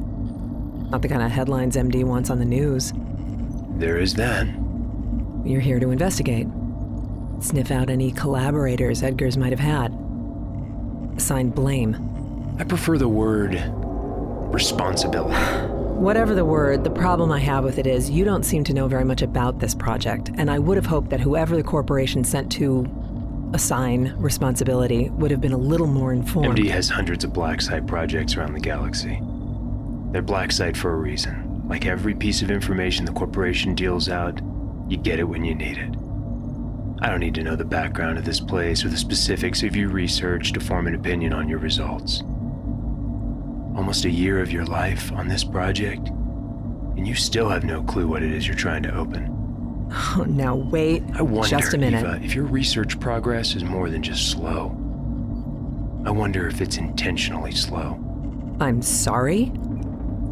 [0.91, 2.93] Not the kind of headlines MD wants on the news.
[3.77, 4.47] There is that.
[5.45, 6.49] You're here to investigate.
[7.41, 9.93] Sniff out any collaborators Edgars might have had.
[11.17, 12.57] Assign blame.
[12.59, 13.63] I prefer the word
[14.53, 15.35] responsibility.
[15.95, 18.89] Whatever the word, the problem I have with it is you don't seem to know
[18.89, 22.51] very much about this project, and I would have hoped that whoever the corporation sent
[22.53, 22.85] to
[23.55, 26.59] assign responsibility would have been a little more informed.
[26.59, 29.21] MD has hundreds of black site projects around the galaxy.
[30.11, 31.63] They're black site for a reason.
[31.69, 34.41] Like every piece of information the corporation deals out,
[34.89, 35.91] you get it when you need it.
[37.01, 39.89] I don't need to know the background of this place or the specifics of your
[39.89, 42.23] research to form an opinion on your results.
[43.77, 48.09] Almost a year of your life on this project, and you still have no clue
[48.09, 49.34] what it is you're trying to open.
[49.91, 52.05] Oh, now wait I wonder, just a minute.
[52.05, 54.71] Eva, if your research progress is more than just slow.
[56.05, 57.99] I wonder if it's intentionally slow.
[58.61, 59.53] I'm sorry?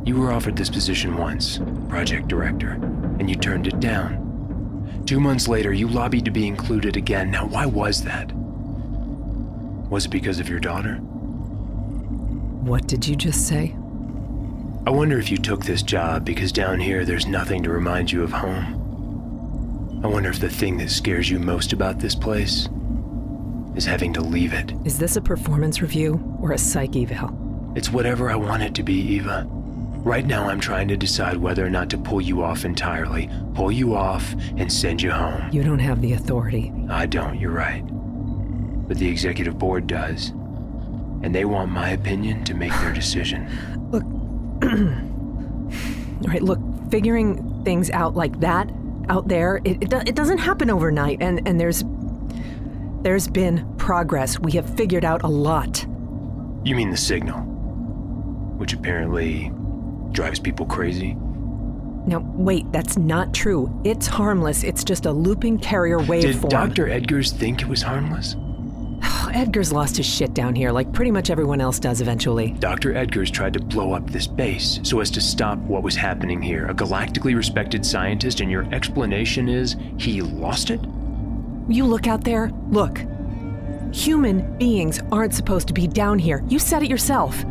[0.04, 2.72] You were offered this position once, project director,
[3.18, 5.02] and you turned it down.
[5.06, 7.30] Two months later, you lobbied to be included again.
[7.30, 8.32] Now, why was that?
[9.90, 10.96] Was it because of your daughter?
[10.96, 13.74] What did you just say?
[14.86, 18.22] I wonder if you took this job because down here there's nothing to remind you
[18.22, 18.81] of home.
[20.02, 22.68] I wonder if the thing that scares you most about this place
[23.76, 24.72] is having to leave it.
[24.84, 27.72] Is this a performance review or a psych eval?
[27.76, 29.46] It's whatever I want it to be, Eva.
[29.48, 33.70] Right now, I'm trying to decide whether or not to pull you off entirely, pull
[33.70, 35.48] you off, and send you home.
[35.52, 36.72] You don't have the authority.
[36.90, 37.84] I don't, you're right.
[38.88, 40.30] But the executive board does.
[41.22, 43.48] And they want my opinion to make their decision.
[43.92, 44.02] Look.
[46.22, 46.58] All right, look,
[46.90, 48.68] figuring things out like that
[49.08, 51.84] out there, it, it, it doesn't happen overnight, and, and there's
[53.02, 54.38] there's been progress.
[54.38, 55.84] We have figured out a lot.
[56.64, 57.40] You mean the signal?
[58.58, 59.50] Which apparently
[60.12, 61.16] drives people crazy?
[62.06, 63.80] Now, wait, that's not true.
[63.84, 64.62] It's harmless.
[64.62, 66.50] It's just a looping carrier wave Did waveform.
[66.50, 66.86] Dr.
[66.86, 68.36] Edgars think it was harmless?
[69.32, 72.50] Edgars lost his shit down here, like pretty much everyone else does eventually.
[72.58, 72.92] Dr.
[72.92, 76.66] Edgars tried to blow up this base so as to stop what was happening here.
[76.66, 80.80] A galactically respected scientist, and your explanation is he lost it?
[81.68, 83.00] You look out there, look.
[83.92, 86.44] Human beings aren't supposed to be down here.
[86.48, 87.42] You said it yourself.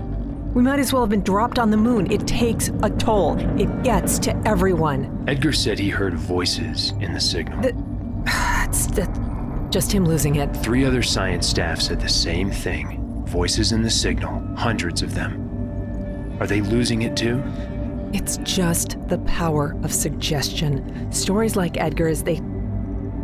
[0.53, 2.11] We might as well have been dropped on the moon.
[2.11, 5.23] It takes a toll, it gets to everyone.
[5.27, 7.61] Edgar said he heard voices in the signal.
[7.61, 9.30] That's, that's
[9.71, 10.47] just him losing it.
[10.57, 12.97] Three other science staff said the same thing.
[13.27, 16.37] Voices in the signal, hundreds of them.
[16.39, 17.41] Are they losing it too?
[18.13, 21.11] It's just the power of suggestion.
[21.11, 22.41] Stories like Edgar's, they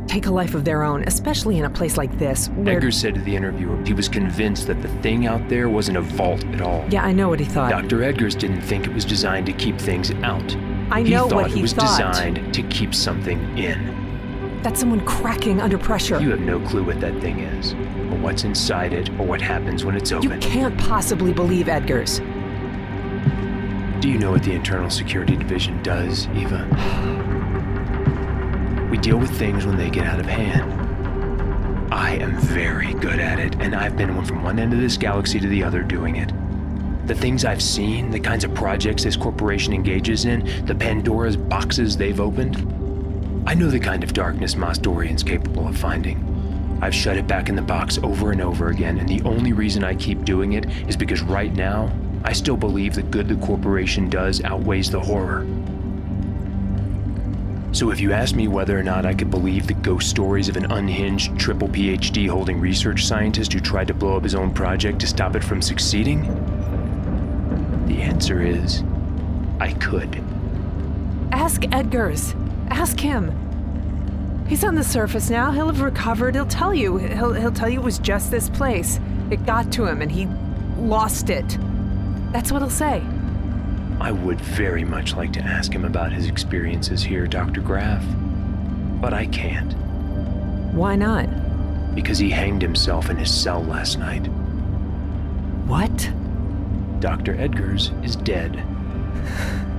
[0.08, 2.48] take a life of their own, especially in a place like this.
[2.52, 5.98] Where, Edgar said to the interviewer he was convinced that the thing out there wasn't
[5.98, 6.86] a vault at all.
[6.90, 7.72] yeah, I know what he thought.
[7.72, 7.98] Dr.
[7.98, 10.56] Edgars didn't think it was designed to keep things out.
[10.90, 11.98] I he know thought what it he was thought.
[12.14, 14.07] designed to keep something in.
[14.64, 16.20] That's someone cracking under pressure.
[16.20, 19.86] You have no clue what that thing is, or what's inside it, or what happens
[19.86, 20.32] when it's open.
[20.32, 22.20] You can't possibly believe Edgars.
[24.02, 26.68] Do you know what the Internal Security Division does, Eva?
[28.92, 30.74] We deal with things when they get out of hand.
[31.94, 35.40] I am very good at it, and I've been from one end of this galaxy
[35.40, 36.32] to the other doing it.
[37.08, 41.96] The things I've seen, the kinds of projects this corporation engages in, the Pandora's boxes
[41.96, 42.77] they've opened.
[43.48, 46.78] I know the kind of darkness Maas-Dorian's capable of finding.
[46.82, 49.86] I've shut it back in the box over and over again, and the only reason
[49.86, 51.90] I keep doing it is because right now,
[52.26, 55.48] I still believe the good the corporation does outweighs the horror.
[57.72, 60.58] So if you ask me whether or not I could believe the ghost stories of
[60.58, 65.00] an unhinged triple PhD holding research scientist who tried to blow up his own project
[65.00, 66.24] to stop it from succeeding,
[67.88, 68.84] the answer is
[69.62, 70.22] I could.
[71.32, 72.36] Ask Edgars.
[72.70, 74.46] Ask him.
[74.48, 75.52] He's on the surface now.
[75.52, 76.36] He'll have recovered.
[76.36, 76.98] He'll tell you.
[76.98, 79.00] He'll, he'll tell you it was just this place.
[79.30, 80.26] It got to him and he
[80.78, 81.58] lost it.
[82.32, 83.02] That's what he'll say.
[84.00, 87.62] I would very much like to ask him about his experiences here, Dr.
[87.62, 88.04] Graff,
[89.02, 89.74] but I can't
[90.74, 91.28] Why not?
[91.96, 94.28] because he hanged himself in his cell last night.
[95.66, 96.12] What?
[97.00, 97.34] Dr.
[97.34, 98.56] Edgars is dead.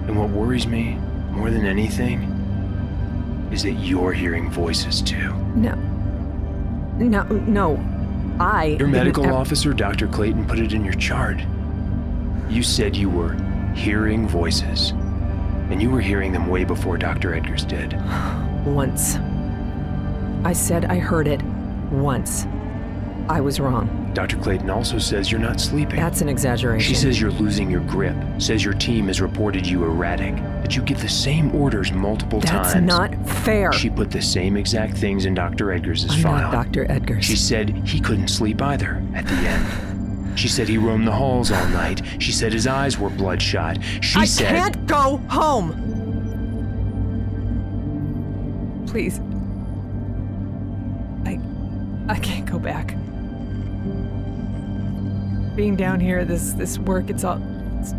[0.09, 0.94] And what worries me
[1.31, 2.38] more than anything
[3.53, 5.33] is that you're hearing voices too.
[5.55, 5.75] No.
[6.99, 7.85] No, no.
[8.41, 8.77] I.
[8.79, 10.07] Your medical ev- officer, Dr.
[10.09, 11.39] Clayton, put it in your chart.
[12.49, 13.35] You said you were
[13.75, 14.91] hearing voices,
[15.71, 17.31] and you were hearing them way before Dr.
[17.33, 17.95] Edgars did.
[18.67, 19.17] Once.
[20.45, 21.43] I said I heard it
[21.91, 22.47] once.
[23.29, 24.11] I was wrong.
[24.14, 24.38] Dr.
[24.38, 25.96] Clayton also says you're not sleeping.
[25.96, 26.88] That's an exaggeration.
[26.88, 30.83] She says you're losing your grip, says your team has reported you erratic, that you
[30.83, 32.87] give the same orders multiple That's times.
[32.87, 33.73] That's not fair.
[33.73, 35.67] She put the same exact things in Dr.
[35.67, 36.52] Edgars' I'm file.
[36.52, 36.87] not Dr.
[36.87, 37.23] Edgars.
[37.23, 40.38] She said he couldn't sleep either at the end.
[40.38, 42.00] She said he roamed the halls all night.
[42.21, 43.79] She said his eyes were bloodshot.
[44.00, 45.73] She I said can't go home.
[48.87, 49.21] Please.
[51.27, 51.38] I
[52.09, 52.94] I can't go back.
[55.59, 57.42] Being down here, this this work, it's all.
[57.81, 57.92] It's,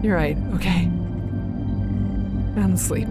[0.00, 0.36] you're right.
[0.54, 0.88] Okay.
[2.54, 3.08] I don't sleep.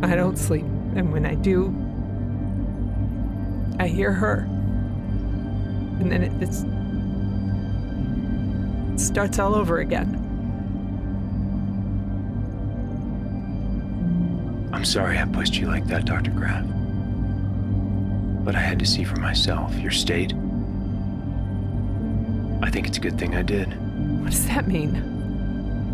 [0.00, 0.62] I don't sleep.
[0.94, 1.74] And when I do,
[3.80, 4.46] I hear her.
[5.98, 6.62] And then it, it's,
[8.92, 10.14] it starts all over again.
[14.72, 16.30] I'm sorry I pushed you like that, Dr.
[16.30, 16.64] Graff.
[18.44, 20.32] But I had to see for myself your state.
[22.62, 23.66] I think it's a good thing I did.
[24.22, 25.10] What does that mean?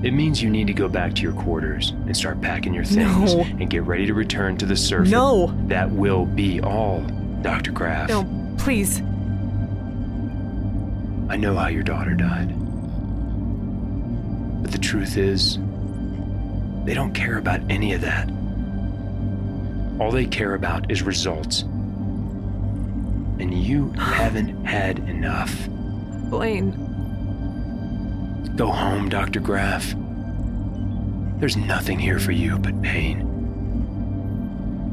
[0.02, 3.34] It means you need to go back to your quarters and start packing your things
[3.34, 3.40] No.
[3.42, 5.10] and get ready to return to the surface.
[5.10, 5.52] No.
[5.66, 7.00] That will be all,
[7.42, 7.72] Dr.
[7.72, 8.08] Graff.
[8.08, 8.24] No,
[8.58, 9.00] please.
[11.30, 12.48] I know how your daughter died.
[14.62, 15.58] But the truth is,
[16.84, 18.28] they don't care about any of that.
[20.00, 21.64] All they care about is results.
[23.40, 25.68] And you haven't had enough.
[26.30, 26.72] Blaine,
[28.56, 29.38] Go home, Dr.
[29.38, 29.94] Graff.
[31.38, 33.20] There's nothing here for you but pain.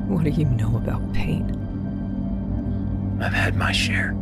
[0.07, 1.49] what do you know about pain?
[3.19, 4.15] I've had my share.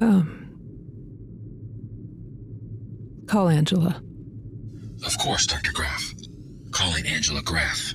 [0.00, 0.34] Um.
[3.26, 4.02] Call Angela.
[5.04, 5.72] Of course, Dr.
[5.72, 6.12] Graff.
[6.70, 7.94] Calling Angela Graff.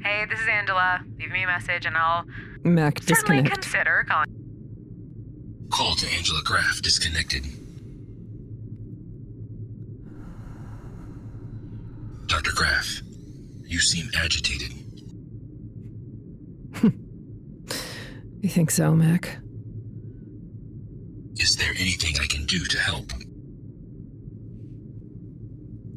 [0.00, 1.00] Hey, this is Angela.
[1.18, 2.24] Leave me a message and I'll
[2.62, 3.62] Mac, certainly disconnect.
[3.62, 4.26] consider calling.
[5.70, 7.44] Call to Angela Graff disconnected.
[12.26, 12.52] Dr.
[12.54, 13.00] Graff,
[13.64, 14.72] you seem agitated.
[18.46, 19.38] You think so, Mac?
[21.34, 23.12] Is there anything I can do to help?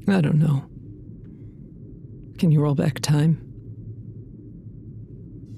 [0.08, 0.66] I don't know.
[2.40, 3.40] Can you roll back time?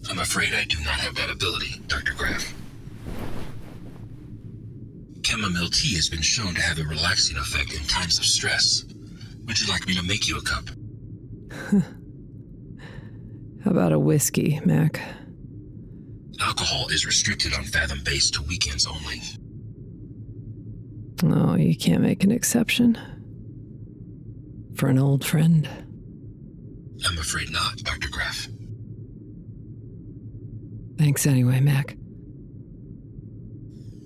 [0.10, 2.14] I'm afraid I do not have that ability, Dr.
[2.14, 2.54] Graff.
[5.26, 8.84] Chamomile tea has been shown to have a relaxing effect in times of stress.
[9.46, 10.66] Would you like me to make you a cup?
[13.64, 15.00] How about a whiskey, Mac?
[16.62, 19.20] Alcohol is restricted on Fathom Base to weekends only.
[21.24, 23.00] Oh, you can't make an exception.
[24.76, 25.68] For an old friend.
[27.04, 28.10] I'm afraid not, Dr.
[28.12, 28.48] Graff.
[31.00, 31.98] Thanks anyway, Mac.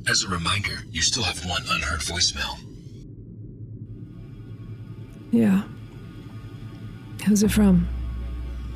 [0.07, 2.57] As a reminder, you still have one unheard voicemail.
[5.31, 5.63] Yeah.
[7.27, 7.85] Who's it from?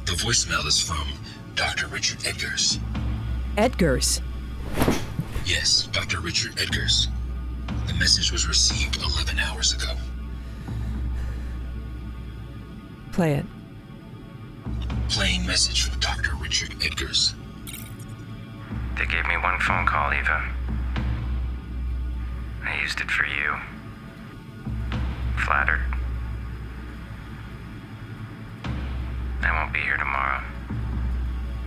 [0.03, 1.07] The voicemail is from
[1.55, 1.87] Dr.
[1.87, 2.77] Richard Edgars.
[3.57, 4.21] Edgars.
[5.45, 6.19] Yes, Dr.
[6.19, 7.07] Richard Edgars.
[7.87, 9.93] The message was received 11 hours ago.
[13.11, 13.45] Play it.
[15.09, 16.35] Playing message from Dr.
[16.35, 17.33] Richard Edgars.
[18.97, 20.43] They gave me one phone call, Eva.
[22.63, 23.55] I used it for you.
[25.45, 25.81] Flattered.
[29.41, 30.43] I won't be here tomorrow.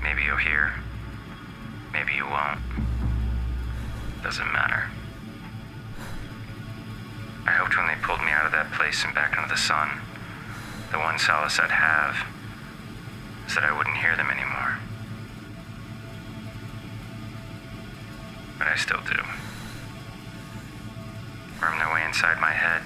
[0.03, 0.73] Maybe you'll hear.
[1.93, 2.61] Maybe you won't.
[4.23, 4.91] Doesn't matter.
[7.47, 10.01] I hoped when they pulled me out of that place and back into the sun,
[10.91, 12.17] the one solace I'd have
[13.47, 14.79] is that I wouldn't hear them anymore.
[18.59, 19.21] But I still do.
[21.61, 22.83] Worm their way inside my head.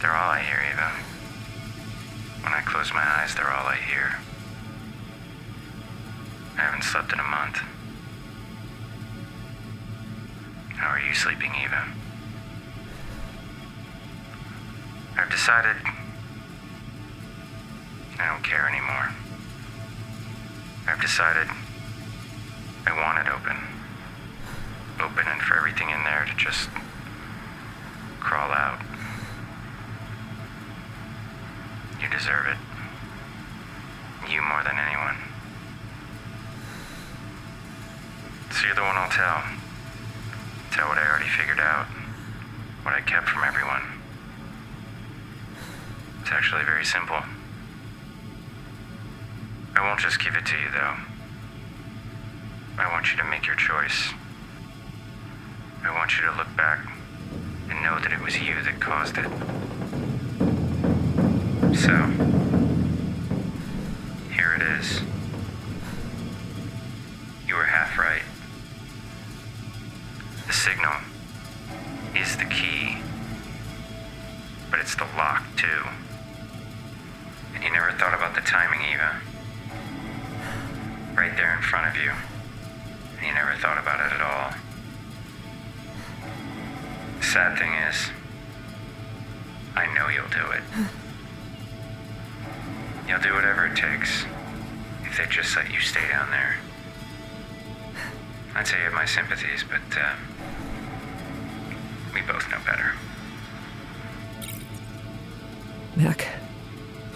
[0.00, 0.92] They're all I hear, Eva.
[2.42, 4.16] When I close my eyes, they're all I hear.
[6.56, 7.58] I haven't slept in a month.
[10.76, 11.84] How are you sleeping, Eva?
[15.18, 15.76] I've decided
[18.18, 19.10] I don't care anymore.
[20.86, 21.48] I've decided
[22.86, 23.56] I want it open.
[25.00, 26.68] Open and for everything in there to just
[28.20, 28.80] crawl out.
[32.00, 34.30] You deserve it.
[34.30, 35.29] You more than anyone.
[38.60, 39.42] So you're the one I'll tell.
[40.70, 41.86] Tell what I already figured out.
[42.82, 43.80] What I kept from everyone.
[46.20, 47.20] It's actually very simple.
[49.74, 50.96] I won't just give it to you, though.
[52.76, 54.10] I want you to make your choice.
[55.82, 56.86] I want you to look back
[57.70, 59.30] and know that it was you that caused it.
[61.80, 61.96] So,
[64.34, 65.09] here it is.
[74.70, 75.88] But it's the lock, too.
[77.54, 79.20] And you never thought about the timing, Eva.
[81.14, 82.12] Right there in front of you.
[83.18, 84.52] And you never thought about it at all.
[87.18, 88.10] The sad thing is,
[89.76, 90.62] I know you'll do it.
[93.08, 94.24] You'll do whatever it takes
[95.04, 96.58] if they just let you stay down there.
[98.54, 100.14] I'd say you have my sympathies, but uh,
[102.14, 102.92] we both know better.
[105.96, 106.26] Mac,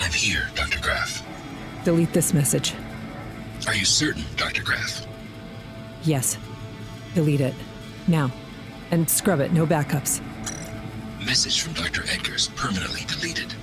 [0.01, 0.81] I'm here, Dr.
[0.81, 1.23] Graff.
[1.85, 2.75] delete this message.
[3.67, 4.63] Are you certain, Dr.
[4.63, 5.07] Graff?
[6.03, 6.37] Yes.
[7.15, 7.55] Delete it.
[8.09, 8.31] Now.
[8.91, 10.21] And scrub it, no backups.
[11.25, 12.03] Message from Dr.
[12.03, 13.55] Edgars permanently deleted.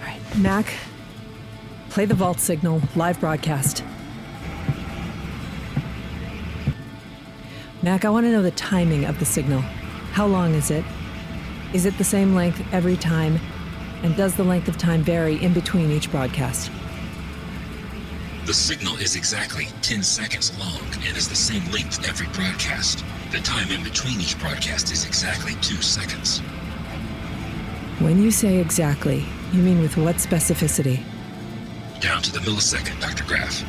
[0.00, 0.72] All right, Mac,
[1.90, 3.84] play the vault signal, live broadcast.
[7.82, 9.60] Mac, I want to know the timing of the signal.
[10.12, 10.84] How long is it?
[11.72, 13.38] Is it the same length every time?
[14.02, 16.70] And does the length of time vary in between each broadcast?
[18.46, 23.04] The signal is exactly 10 seconds long and is the same length every broadcast.
[23.30, 26.40] The time in between each broadcast is exactly 2 seconds.
[28.00, 31.02] When you say exactly, you mean with what specificity?
[32.00, 33.24] Down to the millisecond, Dr.
[33.24, 33.62] Graff.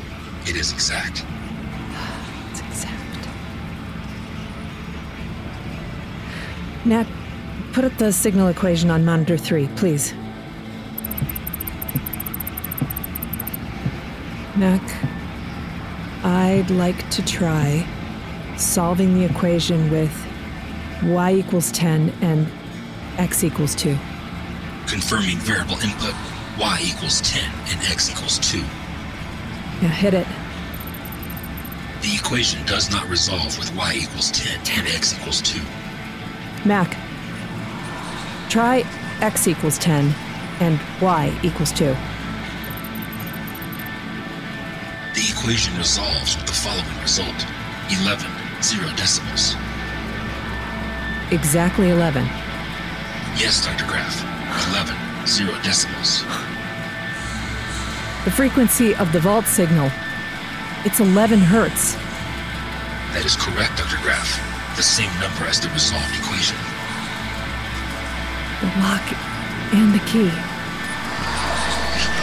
[0.48, 1.24] It is exact.
[2.50, 3.28] It's exact.
[6.86, 7.06] Nat,
[7.72, 10.14] put up the signal equation on monitor 3, please.
[14.62, 15.04] Mac,
[16.24, 17.84] I'd like to try
[18.56, 20.14] solving the equation with
[21.02, 22.46] y equals 10 and
[23.18, 23.98] x equals 2.
[24.86, 26.14] Confirming variable input
[26.60, 28.58] y equals 10 and x equals 2.
[29.82, 30.28] Now hit it.
[32.02, 35.60] The equation does not resolve with y equals 10 and x equals 2.
[36.64, 36.96] Mac,
[38.48, 38.84] try
[39.20, 40.14] x equals 10
[40.60, 41.96] and y equals 2.
[45.42, 47.34] Equation resolves with the following result
[47.90, 48.30] 11
[48.62, 49.56] zero decimals.
[51.32, 52.22] Exactly 11.
[53.34, 53.84] Yes, Dr.
[53.84, 54.22] Graff.
[54.70, 54.94] 11
[55.26, 56.22] zero decimals.
[58.24, 59.90] The frequency of the vault signal,
[60.84, 61.94] it's 11 hertz.
[63.10, 63.98] That is correct, Dr.
[64.00, 64.38] Graff.
[64.76, 66.54] The same number as the resolved equation.
[68.62, 69.02] The lock
[69.74, 70.30] and the key.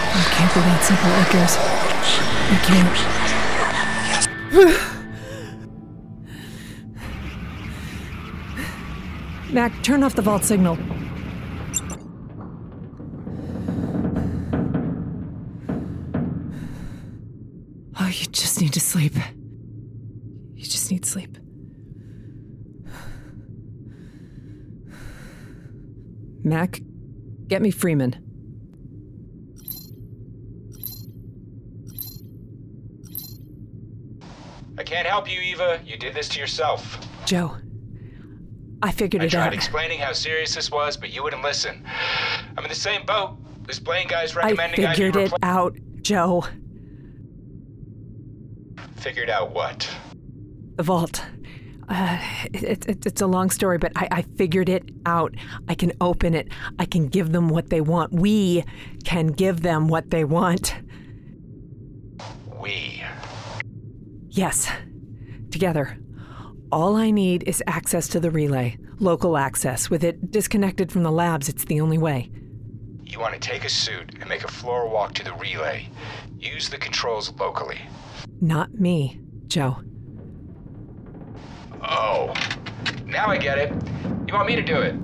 [0.08, 2.39] I can't believe simple, Edgars.
[9.52, 10.76] Mac, turn off the vault signal.
[18.00, 19.14] Oh, you just need to sleep.
[20.56, 21.38] You just need sleep.
[26.44, 26.82] Mac,
[27.48, 28.29] get me Freeman.
[34.90, 35.80] Can't help you, Eva.
[35.86, 37.00] You did this to yourself.
[37.26, 37.56] Joe,
[38.82, 39.42] I figured I it out.
[39.42, 41.86] I tried explaining how serious this was, but you wouldn't listen.
[42.58, 43.38] I'm in the same boat.
[43.68, 46.44] This Blaine guy's I recommending I figured it repla- out, Joe.
[48.96, 49.88] Figured out what?
[50.78, 51.24] The vault.
[51.88, 52.20] Uh,
[52.52, 55.36] it, it, it's a long story, but I, I figured it out.
[55.68, 56.48] I can open it.
[56.80, 58.12] I can give them what they want.
[58.12, 58.64] We
[59.04, 60.74] can give them what they want.
[62.60, 63.04] We.
[64.40, 64.72] Yes,
[65.52, 65.98] together.
[66.72, 69.90] All I need is access to the relay, local access.
[69.90, 72.32] With it disconnected from the labs, it's the only way.
[73.04, 75.90] You want to take a suit and make a floor walk to the relay.
[76.40, 77.82] Use the controls locally.
[78.40, 79.76] Not me, Joe.
[81.82, 82.34] Oh,
[83.06, 83.74] now I get it.
[84.26, 84.96] You want me to do it.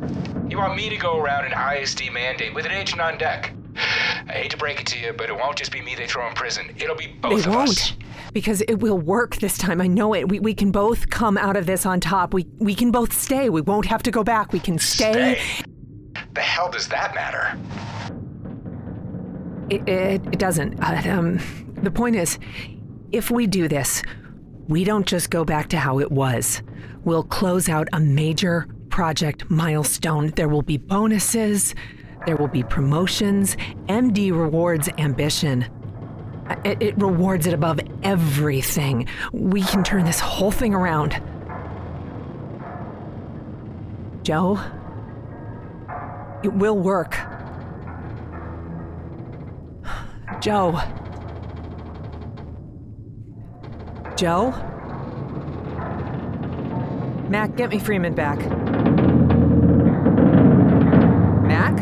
[0.50, 3.52] You want me to go around an ISD mandate with an agent on deck.
[3.76, 6.26] I hate to break it to you, but it won't just be me they throw
[6.26, 6.74] in prison.
[6.78, 7.70] It'll be both they of won't.
[7.72, 7.94] us.
[8.36, 9.80] Because it will work this time.
[9.80, 10.28] I know it.
[10.28, 12.34] We, we can both come out of this on top.
[12.34, 13.50] We we can both stay.
[13.50, 14.52] We won't have to go back.
[14.52, 15.40] We can stay.
[16.34, 17.58] The hell does that matter?
[19.70, 20.78] It, it, it doesn't.
[20.84, 21.40] Uh, um,
[21.82, 22.38] the point is,
[23.14, 24.04] if we do this,
[24.68, 26.62] we don't just go back to how it was.
[27.06, 30.32] We'll close out a major project milestone.
[30.32, 31.74] There will be bonuses,
[32.26, 33.56] there will be promotions.
[33.88, 35.66] MD rewards ambition.
[36.64, 39.08] It, it rewards it above everything.
[39.32, 41.22] We can turn this whole thing around.
[44.24, 44.60] Joe,
[46.44, 47.18] it will work.
[50.42, 50.80] Joe.
[54.16, 54.52] Joe?
[57.30, 58.38] Mac, get me Freeman back.
[61.42, 61.74] Mac?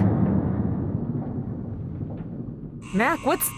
[2.93, 3.49] Mac, what's.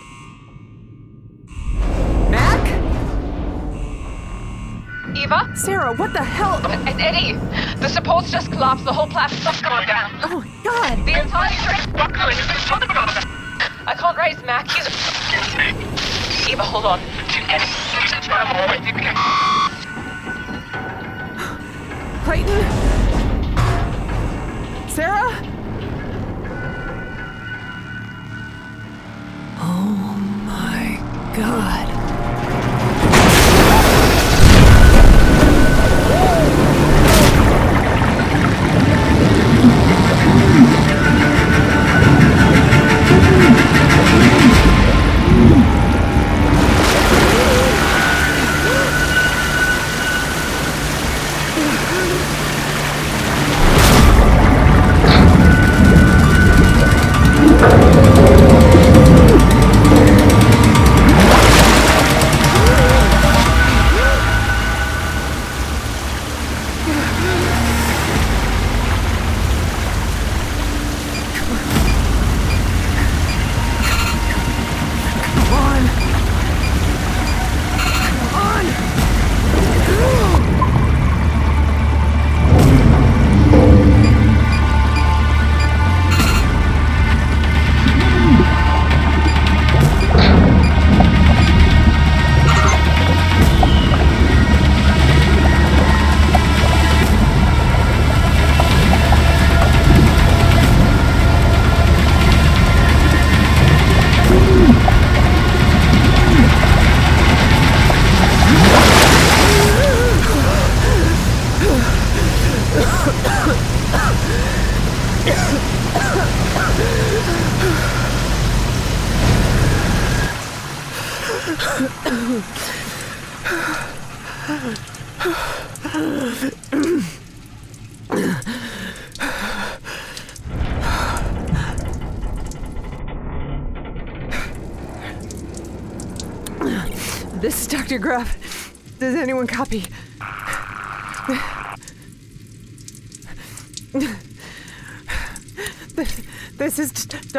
[5.26, 5.50] Eva?
[5.56, 6.62] Sarah, what the hell?
[6.86, 7.34] It's Eddie.
[7.80, 8.86] The supports just collapsed.
[8.86, 10.12] The whole platform's going down.
[10.24, 11.04] Oh my god!
[11.04, 12.30] The entire thing's fucked up.
[13.88, 14.70] I can't raise Mac.
[14.70, 14.86] He's.
[16.48, 17.00] Eva, hold on.
[22.24, 22.62] Clayton?
[24.88, 25.34] Sarah?
[29.58, 30.16] Oh
[30.46, 31.00] my
[31.36, 31.95] god.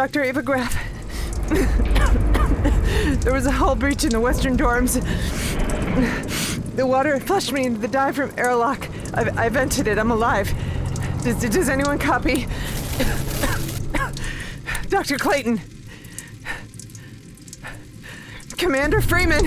[0.07, 0.23] Dr.
[0.23, 0.43] Ava.
[3.23, 5.03] There was a hull breach in the western dorms.
[6.77, 8.89] The water flushed me into the dive diaphragm airlock.
[9.15, 9.99] I, I vented it.
[9.99, 10.53] I'm alive.
[11.25, 12.47] Does, does anyone copy?
[14.89, 15.19] Dr.
[15.19, 15.61] Clayton.
[18.57, 19.43] Commander Freeman.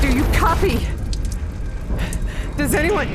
[0.00, 0.86] Do you copy?
[2.56, 3.08] Does anyone.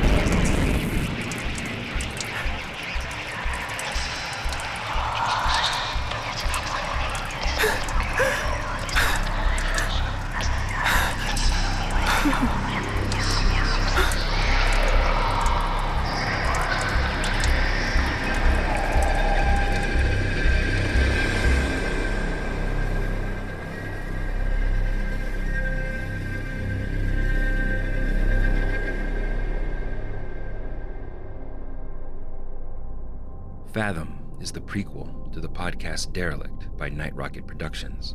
[33.81, 38.13] Fathom is the prequel to the podcast Derelict by Night Rocket Productions.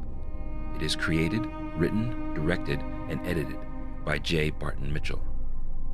[0.77, 1.45] It is created,
[1.75, 3.59] written, directed, and edited
[4.05, 4.51] by J.
[4.51, 5.21] Barton Mitchell,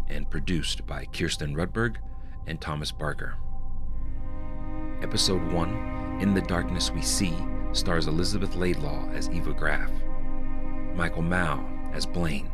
[0.08, 1.96] and produced by Kirsten Rudberg
[2.46, 3.36] and Thomas Barker.
[5.00, 7.34] Episode 1 In the Darkness We See
[7.72, 9.90] stars Elizabeth Laidlaw as Eva Graff,
[10.94, 12.50] Michael Mao as Blaine,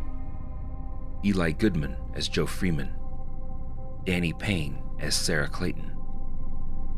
[1.24, 2.94] Eli Goodman as Joe Freeman,
[4.04, 5.87] Danny Payne as Sarah Clayton,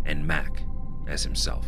[0.05, 0.63] and Mac
[1.07, 1.67] as himself.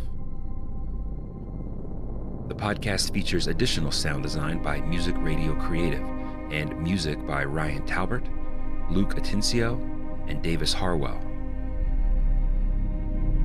[2.47, 6.03] The podcast features additional sound design by Music Radio Creative
[6.51, 8.27] and music by Ryan Talbert,
[8.91, 9.81] Luke Atencio,
[10.29, 11.19] and Davis Harwell.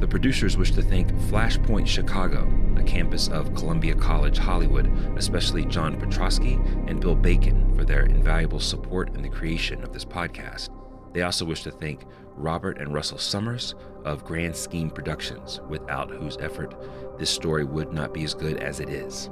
[0.00, 4.86] The producers wish to thank Flashpoint Chicago, a campus of Columbia College Hollywood,
[5.16, 6.54] especially John Petrosky
[6.88, 10.68] and Bill Bacon for their invaluable support in the creation of this podcast.
[11.14, 12.04] They also wish to thank
[12.38, 13.74] Robert and Russell Summers
[14.04, 16.74] of Grand Scheme Productions, without whose effort
[17.18, 19.28] this story would not be as good as it is.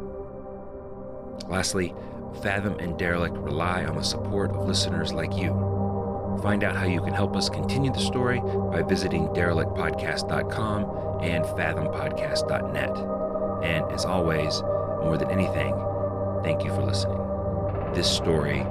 [1.48, 1.94] Lastly,
[2.42, 5.50] Fathom and Derelict rely on the support of listeners like you.
[6.42, 12.90] Find out how you can help us continue the story by visiting derelictpodcast.com and fathompodcast.net.
[13.64, 14.60] And as always,
[15.02, 15.74] more than anything,
[16.42, 17.18] thank you for listening.
[17.94, 18.66] This story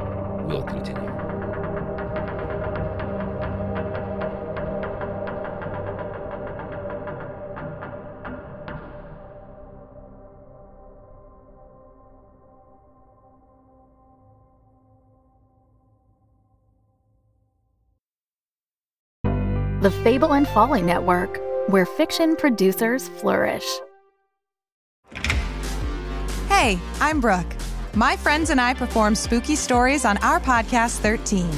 [0.45, 1.34] will continue.
[20.03, 21.39] Fable and Folly Network,
[21.69, 23.65] where fiction producers flourish.
[26.47, 27.55] Hey, I'm Brooke.
[27.95, 31.49] My friends and I perform spooky stories on our podcast 13.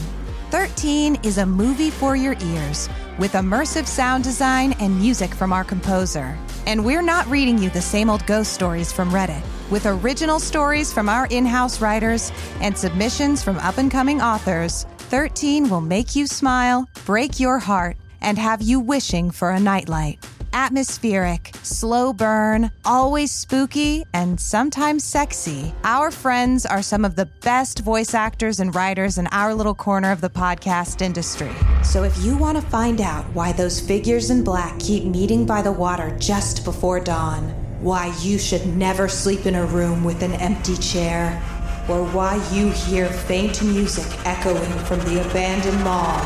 [0.49, 2.87] 13 is a movie for your ears
[3.19, 6.37] with immersive sound design and music from our composer.
[6.65, 9.41] And we're not reading you the same old ghost stories from Reddit.
[9.69, 12.31] With original stories from our in house writers
[12.61, 17.97] and submissions from up and coming authors, 13 will make you smile, break your heart,
[18.21, 20.25] and have you wishing for a nightlight.
[20.53, 25.73] Atmospheric, slow burn, always spooky, and sometimes sexy.
[25.83, 30.11] Our friends are some of the best voice actors and writers in our little corner
[30.11, 31.51] of the podcast industry.
[31.83, 35.61] So if you want to find out why those figures in black keep meeting by
[35.61, 37.43] the water just before dawn,
[37.81, 41.39] why you should never sleep in a room with an empty chair,
[41.87, 46.19] or why you hear faint music echoing from the abandoned mall,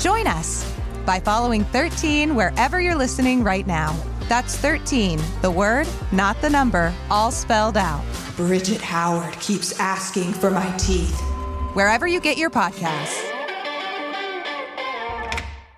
[0.00, 0.70] join us
[1.04, 3.96] by following 13 wherever you're listening right now.
[4.28, 8.04] That's 13, the word, not the number, all spelled out.
[8.36, 11.18] Bridget Howard keeps asking for my teeth.
[11.74, 13.31] Wherever you get your podcasts.